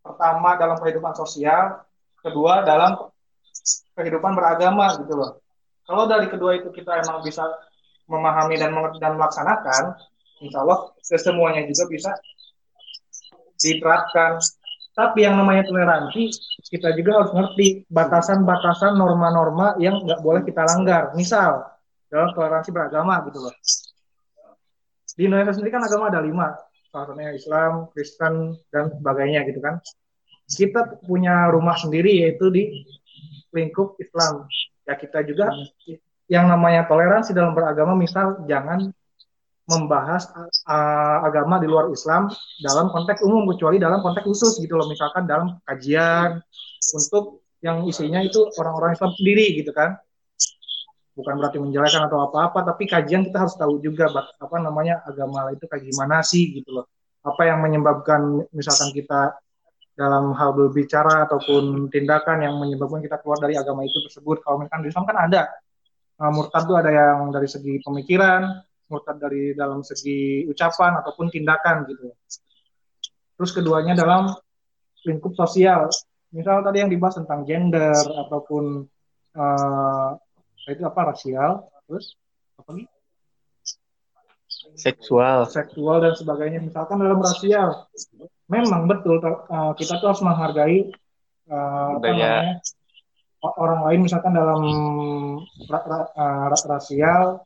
pertama 0.06 0.54
dalam 0.62 0.78
kehidupan 0.78 1.18
sosial, 1.18 1.82
kedua 2.22 2.62
dalam 2.62 3.10
kehidupan 3.98 4.38
beragama 4.38 4.94
gitu 5.02 5.18
loh. 5.18 5.42
Kalau 5.90 6.06
dari 6.06 6.30
kedua 6.30 6.54
itu 6.54 6.70
kita 6.70 7.02
emang 7.02 7.26
bisa 7.26 7.44
memahami 8.06 8.62
dan 8.62 8.72
dan 9.02 9.18
melaksanakan, 9.18 9.98
insya 10.46 10.62
Allah 10.62 10.94
semuanya 11.02 11.66
juga 11.66 11.84
bisa 11.90 12.12
diterapkan. 13.58 14.38
Tapi 14.98 15.30
yang 15.30 15.38
namanya 15.38 15.62
toleransi, 15.70 16.34
kita 16.74 16.94
juga 16.98 17.22
harus 17.22 17.30
ngerti 17.30 17.86
batasan-batasan 17.86 18.98
norma-norma 18.98 19.78
yang 19.78 20.02
nggak 20.02 20.26
boleh 20.26 20.42
kita 20.42 20.66
langgar. 20.66 21.14
Misal, 21.14 21.70
dalam 22.10 22.34
toleransi 22.34 22.74
beragama 22.74 23.22
gitu 23.30 23.46
loh. 23.46 23.54
Di 25.14 25.30
Indonesia 25.30 25.54
sendiri 25.54 25.74
kan 25.74 25.86
agama 25.86 26.10
ada 26.10 26.22
lima, 26.22 26.50
satunya 27.06 27.34
Islam, 27.36 27.92
Kristen, 27.94 28.58
dan 28.74 28.90
sebagainya 28.98 29.46
gitu 29.46 29.60
kan. 29.62 29.78
Kita 30.48 31.04
punya 31.04 31.52
rumah 31.52 31.76
sendiri 31.76 32.24
yaitu 32.24 32.48
di 32.50 32.88
lingkup 33.52 34.00
Islam. 34.00 34.48
Ya 34.88 34.96
kita 34.96 35.22
juga 35.28 35.52
yang 36.32 36.48
namanya 36.48 36.88
toleransi 36.88 37.36
dalam 37.36 37.52
beragama, 37.52 37.96
misal 37.96 38.48
jangan 38.48 38.92
membahas 39.68 40.32
uh, 40.64 41.28
agama 41.28 41.60
di 41.60 41.68
luar 41.68 41.92
Islam 41.92 42.32
dalam 42.64 42.88
konteks 42.88 43.20
umum 43.20 43.44
kecuali 43.52 43.76
dalam 43.76 44.00
konteks 44.00 44.24
khusus 44.24 44.64
gitu 44.64 44.80
loh 44.80 44.88
misalkan 44.88 45.28
dalam 45.28 45.60
kajian 45.68 46.40
untuk 46.96 47.44
yang 47.60 47.84
isinya 47.84 48.24
itu 48.24 48.48
orang-orang 48.64 48.96
Islam 48.96 49.12
sendiri 49.20 49.60
gitu 49.60 49.76
kan 49.76 50.00
bukan 51.18 51.34
berarti 51.42 51.58
menjelekan 51.58 52.06
atau 52.06 52.30
apa-apa 52.30 52.62
tapi 52.62 52.86
kajian 52.86 53.26
kita 53.26 53.42
harus 53.42 53.58
tahu 53.58 53.82
juga 53.82 54.14
apa 54.14 54.58
namanya 54.62 55.02
agama 55.02 55.50
itu 55.50 55.66
kayak 55.66 55.90
gimana 55.90 56.22
sih 56.22 56.62
gitu 56.62 56.78
loh 56.78 56.86
apa 57.26 57.42
yang 57.50 57.66
menyebabkan 57.66 58.46
misalkan 58.54 58.94
kita 58.94 59.34
dalam 59.98 60.38
hal 60.38 60.54
berbicara 60.54 61.26
ataupun 61.26 61.90
tindakan 61.90 62.46
yang 62.46 62.54
menyebabkan 62.62 63.02
kita 63.02 63.18
keluar 63.18 63.42
dari 63.42 63.58
agama 63.58 63.82
itu 63.82 63.98
tersebut 64.06 64.46
kalau 64.46 64.62
misalkan 64.62 64.86
di 64.86 64.94
Islam 64.94 65.10
kan 65.10 65.18
ada 65.26 65.44
Uh, 66.18 66.34
murtad 66.34 66.66
itu 66.66 66.74
ada 66.74 66.90
yang 66.90 67.30
dari 67.30 67.46
segi 67.46 67.78
pemikiran 67.86 68.42
murtad 68.90 69.22
dari 69.22 69.54
dalam 69.54 69.86
segi 69.86 70.50
ucapan 70.50 70.98
ataupun 70.98 71.30
tindakan 71.30 71.86
gitu. 71.86 72.10
Terus 73.38 73.52
keduanya 73.54 73.94
dalam 73.94 74.34
lingkup 75.06 75.38
sosial. 75.38 75.86
Misal 76.34 76.66
tadi 76.66 76.82
yang 76.82 76.90
dibahas 76.90 77.22
tentang 77.22 77.46
gender 77.46 77.94
ataupun 77.94 78.82
eh 79.38 80.10
itu 80.74 80.84
apa 80.84 81.02
rasial, 81.14 81.52
terus 81.88 82.16
apa 82.60 82.70
lagi? 82.76 82.86
seksual. 84.78 85.48
Seksual 85.50 85.98
dan 86.04 86.14
sebagainya. 86.14 86.60
Misalkan 86.62 87.02
dalam 87.02 87.20
rasial, 87.24 87.90
memang 88.52 88.86
betul. 88.86 89.18
Eh, 89.24 89.72
kita 89.80 89.98
tuh 90.02 90.14
harus 90.14 90.24
menghargai 90.24 90.92
eh, 91.48 91.88
apa 91.98 92.04
namanya 92.04 92.62
orang 93.58 93.82
lain. 93.90 94.00
Misalkan 94.06 94.34
dalam 94.36 94.62
ra- 95.72 95.86
ra- 95.88 96.12
eh, 96.14 96.46
ra- 96.52 96.68
rasial 96.78 97.42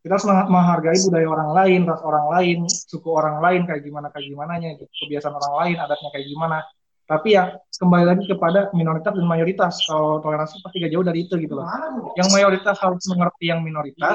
kita 0.00 0.16
harus 0.16 0.24
meng- 0.24 0.48
menghargai 0.48 0.96
budaya 1.04 1.28
orang 1.28 1.50
lain, 1.52 1.80
ras 1.84 2.00
orang 2.00 2.26
lain, 2.32 2.58
suku 2.72 3.08
orang 3.12 3.36
lain 3.44 3.68
kayak 3.68 3.84
gimana 3.84 4.08
kayak 4.08 4.32
gimana 4.32 4.56
gitu, 4.56 4.88
kebiasaan 5.04 5.36
orang 5.36 5.54
lain, 5.60 5.76
adatnya 5.76 6.08
kayak 6.08 6.24
gimana. 6.24 6.64
Tapi 7.10 7.34
ya 7.34 7.50
kembali 7.74 8.06
lagi 8.06 8.24
kepada 8.30 8.70
minoritas 8.70 9.10
dan 9.10 9.26
mayoritas. 9.26 9.82
Kalau 9.82 10.22
toleransi 10.22 10.62
pasti 10.62 10.78
gak 10.78 10.94
jauh 10.94 11.02
dari 11.02 11.26
itu 11.26 11.34
gitu 11.42 11.58
loh. 11.58 11.66
Yang 12.14 12.28
mayoritas 12.30 12.78
harus 12.78 13.02
mengerti 13.10 13.50
yang 13.50 13.66
minoritas, 13.66 14.14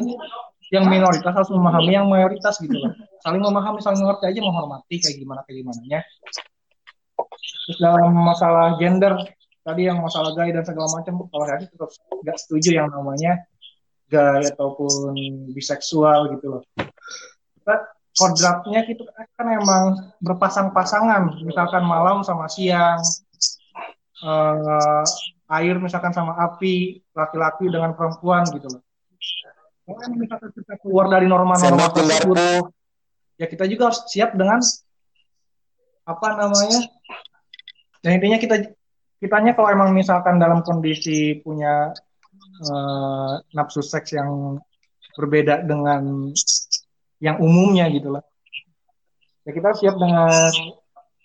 yang 0.71 0.87
minoritas 0.87 1.33
harus 1.35 1.51
memahami 1.51 1.91
yang 1.91 2.07
mayoritas 2.07 2.55
gitu 2.63 2.71
loh. 2.71 2.95
Saling 3.19 3.43
memahami, 3.43 3.83
saling 3.83 3.99
mengerti 3.99 4.31
aja, 4.31 4.39
menghormati 4.39 4.95
kayak 5.03 5.17
gimana 5.19 5.43
kayak 5.43 5.59
gimananya. 5.59 5.99
Terus 7.67 7.77
dalam 7.83 8.15
masalah 8.15 8.79
gender, 8.79 9.13
tadi 9.65 9.91
yang 9.91 9.99
masalah 9.99 10.31
gay 10.37 10.55
dan 10.55 10.63
segala 10.63 10.87
macam, 10.95 11.25
kalau 11.27 11.45
saya 11.51 11.67
tetap 11.67 11.89
nggak 12.23 12.37
setuju 12.39 12.69
yang 12.79 12.87
namanya 12.93 13.43
gay 14.07 14.45
ataupun 14.55 15.11
biseksual 15.51 16.31
gitu 16.37 16.47
loh. 16.47 16.61
Kita 17.59 17.75
kodratnya 18.15 18.87
gitu 18.87 19.03
kan 19.11 19.47
emang 19.51 20.15
berpasang-pasangan, 20.23 21.43
misalkan 21.43 21.83
malam 21.83 22.23
sama 22.23 22.47
siang, 22.47 23.03
eh, 24.23 25.03
air 25.51 25.75
misalkan 25.77 26.15
sama 26.15 26.33
api, 26.39 27.03
laki-laki 27.11 27.67
dengan 27.67 27.91
perempuan 27.93 28.47
gitu 28.49 28.71
loh. 28.71 28.81
Kalau 29.85 30.17
misalkan 30.17 30.49
kita 30.55 30.73
keluar 30.81 31.11
dari 31.11 31.29
norma-norma 31.29 31.93
tersebut, 31.93 32.73
ya 33.37 33.45
kita 33.45 33.69
juga 33.69 33.91
harus 33.91 34.01
siap 34.09 34.33
dengan 34.33 34.63
apa 36.05 36.27
namanya 36.37 36.85
dan 38.05 38.21
intinya 38.21 38.37
kita 38.37 38.55
kitanya 39.17 39.57
kalau 39.57 39.73
emang 39.73 39.89
misalkan 39.97 40.37
dalam 40.37 40.61
kondisi 40.61 41.41
punya 41.41 41.89
eh, 42.61 43.33
nafsu 43.57 43.81
seks 43.81 44.13
yang 44.13 44.61
berbeda 45.17 45.65
dengan 45.65 46.29
yang 47.25 47.41
umumnya 47.41 47.89
gitu 47.89 48.13
lah. 48.13 48.21
Ya 49.45 49.51
kita 49.57 49.73
siap 49.73 49.97
dengan 49.97 50.29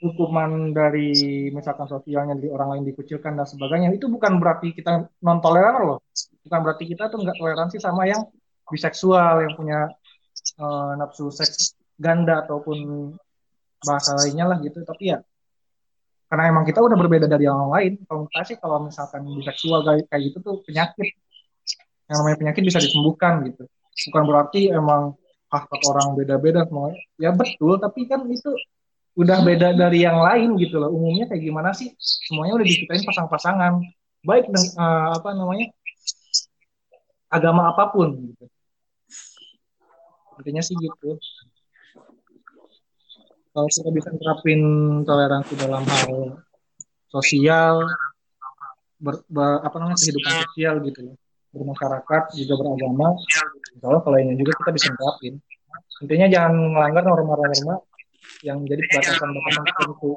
hukuman 0.01 0.72
dari 0.72 1.12
misalkan 1.53 1.84
sosialnya 1.84 2.32
dari 2.40 2.48
orang 2.48 2.76
lain 2.76 2.84
dikucilkan 2.88 3.36
dan 3.36 3.44
sebagainya. 3.44 3.92
Itu 3.92 4.09
bukan 4.09 4.40
berarti 4.40 4.72
kita 4.72 5.12
non 5.20 5.38
toleran 5.44 5.84
loh. 5.84 5.98
Bukan 6.48 6.61
berarti 6.64 6.88
kita 6.88 7.12
tuh 7.12 7.20
nggak 7.20 7.36
toleransi 7.36 7.76
sama 7.76 8.09
yang 8.09 8.24
biseksual 8.72 9.44
yang 9.44 9.53
punya 9.61 9.92
eh, 10.57 10.92
nafsu 10.96 11.28
seks 11.28 11.76
ganda 12.01 12.48
ataupun 12.48 13.12
bahasa 13.84 14.16
lainnya 14.16 14.48
lah 14.48 14.59
gitu. 14.64 14.80
Tapi 14.80 15.12
ya 15.12 15.20
karena 16.32 16.48
emang 16.48 16.64
kita 16.64 16.80
udah 16.80 16.96
berbeda 16.96 17.26
dari 17.26 17.44
yang 17.44 17.68
lain 17.68 18.01
kalau 18.07 18.24
kita 18.30 18.55
sih 18.55 18.57
kalau 18.57 18.86
misalkan 18.86 19.26
biseksual 19.28 19.84
kayak 19.84 20.22
gitu 20.32 20.40
tuh 20.40 20.64
penyakit. 20.64 21.12
Yang 22.09 22.16
namanya 22.24 22.36
penyakit 22.40 22.62
bisa 22.64 22.80
disembuhkan 22.80 23.44
gitu. 23.53 23.68
Bukan 24.09 24.24
berarti 24.24 24.72
emang 24.72 25.20
ah 25.51 25.66
orang 25.66 26.14
beda-beda 26.14 26.62
semua 26.62 26.94
ya 27.18 27.34
betul 27.34 27.74
tapi 27.82 28.07
kan 28.07 28.22
itu 28.30 28.55
udah 29.18 29.42
beda 29.42 29.74
dari 29.74 30.07
yang 30.07 30.22
lain 30.22 30.55
gitu 30.61 30.78
loh. 30.78 30.90
Umumnya 30.94 31.26
kayak 31.26 31.42
gimana 31.42 31.74
sih? 31.74 31.90
Semuanya 31.98 32.57
udah 32.61 32.66
diciptain 32.66 33.03
pasang-pasangan. 33.03 33.82
Baik 34.22 34.48
dengan 34.48 34.64
eh, 34.64 35.09
apa 35.16 35.28
namanya 35.34 35.66
agama 37.30 37.72
apa 37.74 37.90
pun 37.90 38.14
gitu. 38.32 38.44
Intinya 40.40 40.62
sih 40.64 40.76
gitu. 40.78 41.20
Kalau 43.51 43.66
kita 43.66 43.90
bisa 43.90 44.09
terapin 44.14 44.61
toleransi 45.03 45.53
dalam 45.59 45.82
hal 45.82 46.38
sosial 47.11 47.82
ber, 49.03 49.26
ber- 49.26 49.61
apa 49.66 49.76
namanya 49.82 49.98
kehidupan 49.98 50.32
sosial 50.46 50.74
gitu 50.86 51.01
loh 51.11 51.16
bermasyarakat 51.51 52.22
juga 52.38 52.55
beragama. 52.59 53.14
Insya 53.74 53.86
Allah 53.86 54.03
kalau 54.03 54.18
ini 54.18 54.34
juga 54.38 54.55
kita 54.59 54.70
bisa 54.74 54.88
terapin 54.94 55.38
intinya 56.01 56.26
jangan 56.32 56.53
melanggar 56.72 57.05
norma-norma 57.05 57.76
yang 58.40 58.64
jadi 58.64 58.80
batasan-batasan 58.88 59.64
tertentu 59.68 60.16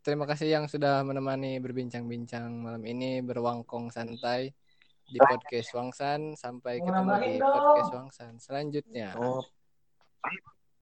Terima 0.00 0.24
kasih 0.24 0.48
yang 0.48 0.64
sudah 0.64 1.04
menemani 1.04 1.60
berbincang-bincang 1.60 2.48
malam 2.64 2.80
ini 2.88 3.20
berwangkong 3.20 3.92
santai 3.92 4.56
di 5.04 5.20
podcast 5.20 5.76
Wangsan. 5.76 6.32
Sampai 6.32 6.80
ketemu 6.80 7.12
di 7.20 7.36
podcast 7.36 7.92
Wangsan 7.92 8.32
selanjutnya. 8.40 9.12
Oh, 9.20 9.44